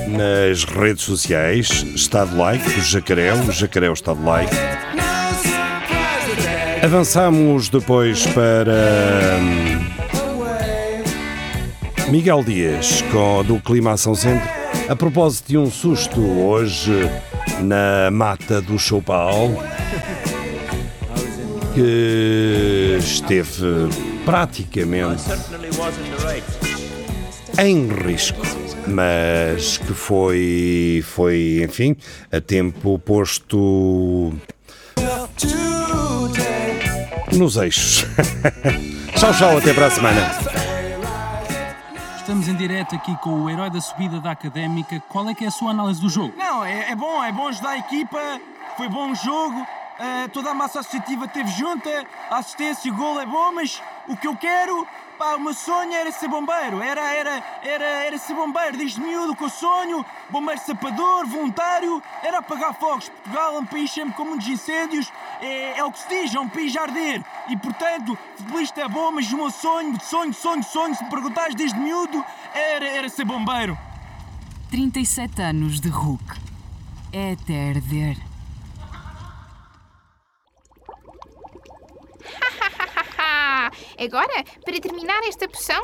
nas 0.08 0.64
redes 0.64 1.04
sociais 1.04 1.84
Estado 1.94 2.36
Laico, 2.36 2.68
Jacaré, 2.80 3.30
Jacaré 3.50 3.92
Estado 3.92 4.24
Laico. 4.24 4.54
Avançamos 6.82 7.68
depois 7.68 8.26
para 8.28 9.38
hum, 9.40 9.84
Miguel 12.10 12.42
Dias 12.44 13.02
com, 13.12 13.44
do 13.44 13.60
Clima 13.60 13.92
Ação 13.92 14.14
Centro. 14.14 14.48
A 14.88 14.96
propósito 14.96 15.48
de 15.48 15.58
um 15.58 15.70
susto 15.70 16.20
hoje 16.20 17.08
na 17.60 18.10
mata 18.10 18.60
do 18.60 18.78
Choupal 18.78 19.50
que 21.74 22.96
esteve 22.98 23.88
praticamente 24.24 25.22
em 27.58 27.88
risco, 27.88 28.42
mas 28.86 29.78
que 29.78 29.94
foi, 29.94 31.02
foi 31.04 31.62
enfim, 31.64 31.96
a 32.30 32.40
tempo 32.40 32.98
posto 32.98 34.32
nos 37.36 37.56
eixos. 37.56 38.06
tchau, 39.16 39.32
tchau, 39.34 39.58
até 39.58 39.72
para 39.72 39.86
a 39.86 39.90
semana. 39.90 40.30
Estamos 42.18 42.48
em 42.48 42.54
direto 42.54 42.94
aqui 42.94 43.16
com 43.16 43.44
o 43.44 43.50
herói 43.50 43.70
da 43.70 43.80
subida 43.80 44.20
da 44.20 44.30
académica. 44.30 45.02
Qual 45.08 45.28
é 45.28 45.34
que 45.34 45.44
é 45.44 45.48
a 45.48 45.50
sua 45.50 45.70
análise 45.70 46.00
do 46.00 46.10
jogo? 46.10 46.34
Não, 46.36 46.64
é, 46.64 46.90
é 46.90 46.96
bom, 46.96 47.24
é 47.24 47.32
bom 47.32 47.48
ajudar 47.48 47.70
a 47.70 47.78
equipa, 47.78 48.18
foi 48.76 48.88
bom 48.88 49.12
o 49.12 49.14
jogo, 49.14 49.66
eh, 50.02 50.28
toda 50.28 50.50
a 50.50 50.54
massa 50.54 50.80
associativa 50.80 51.26
esteve 51.26 51.48
junta, 51.52 52.04
a 52.28 52.38
assistência, 52.38 52.92
o 52.92 52.96
gol 52.96 53.20
é 53.20 53.24
bom, 53.24 53.52
mas 53.52 53.80
o 54.08 54.16
que 54.16 54.26
eu 54.26 54.36
quero, 54.36 54.84
Pá, 55.16 55.36
o 55.36 55.40
meu 55.40 55.54
sonho 55.54 55.92
era 55.92 56.10
ser 56.10 56.26
bombeiro, 56.26 56.82
era, 56.82 57.00
era, 57.14 57.44
era, 57.62 57.84
era 57.84 58.18
ser 58.18 58.34
bombeiro, 58.34 58.76
desde 58.76 59.00
miúdo 59.00 59.36
com 59.36 59.44
o 59.44 59.48
sonho, 59.48 60.04
bombeiro 60.28 60.60
sapador, 60.60 61.24
voluntário, 61.28 62.02
era 62.24 62.38
apagar 62.38 62.74
fogos. 62.74 63.08
Portugal 63.08 63.54
é 63.54 63.58
um 63.60 63.64
país 63.64 63.92
sempre 63.92 64.14
com 64.14 64.24
muitos 64.24 64.48
incêndios, 64.48 65.12
é, 65.40 65.78
é 65.78 65.84
o 65.84 65.92
que 65.92 66.00
se 66.00 66.08
diz, 66.08 66.34
é 66.34 66.40
um 66.40 66.48
país 66.48 66.76
a 66.76 66.82
arder. 66.82 67.24
E 67.48 67.56
portanto, 67.56 68.18
futebolista 68.36 68.80
é 68.80 68.88
bom, 68.88 69.12
mas 69.12 69.32
o 69.32 69.36
meu 69.36 69.50
sonho, 69.52 69.96
sonho, 70.00 70.34
sonho, 70.34 70.64
sonho, 70.64 70.94
se 70.96 71.04
me 71.04 71.10
perguntares 71.10 71.54
desde 71.54 71.78
miúdo, 71.78 72.24
era, 72.52 72.88
era 72.88 73.08
ser 73.08 73.24
bombeiro. 73.24 73.78
37 74.68 75.40
anos 75.42 75.80
de 75.80 75.88
Hulk. 75.88 76.40
É 77.12 77.32
até 77.34 77.68
arder. 77.68 78.31
Agora, 83.98 84.44
para 84.64 84.80
terminar 84.80 85.20
esta 85.28 85.48
poção, 85.48 85.80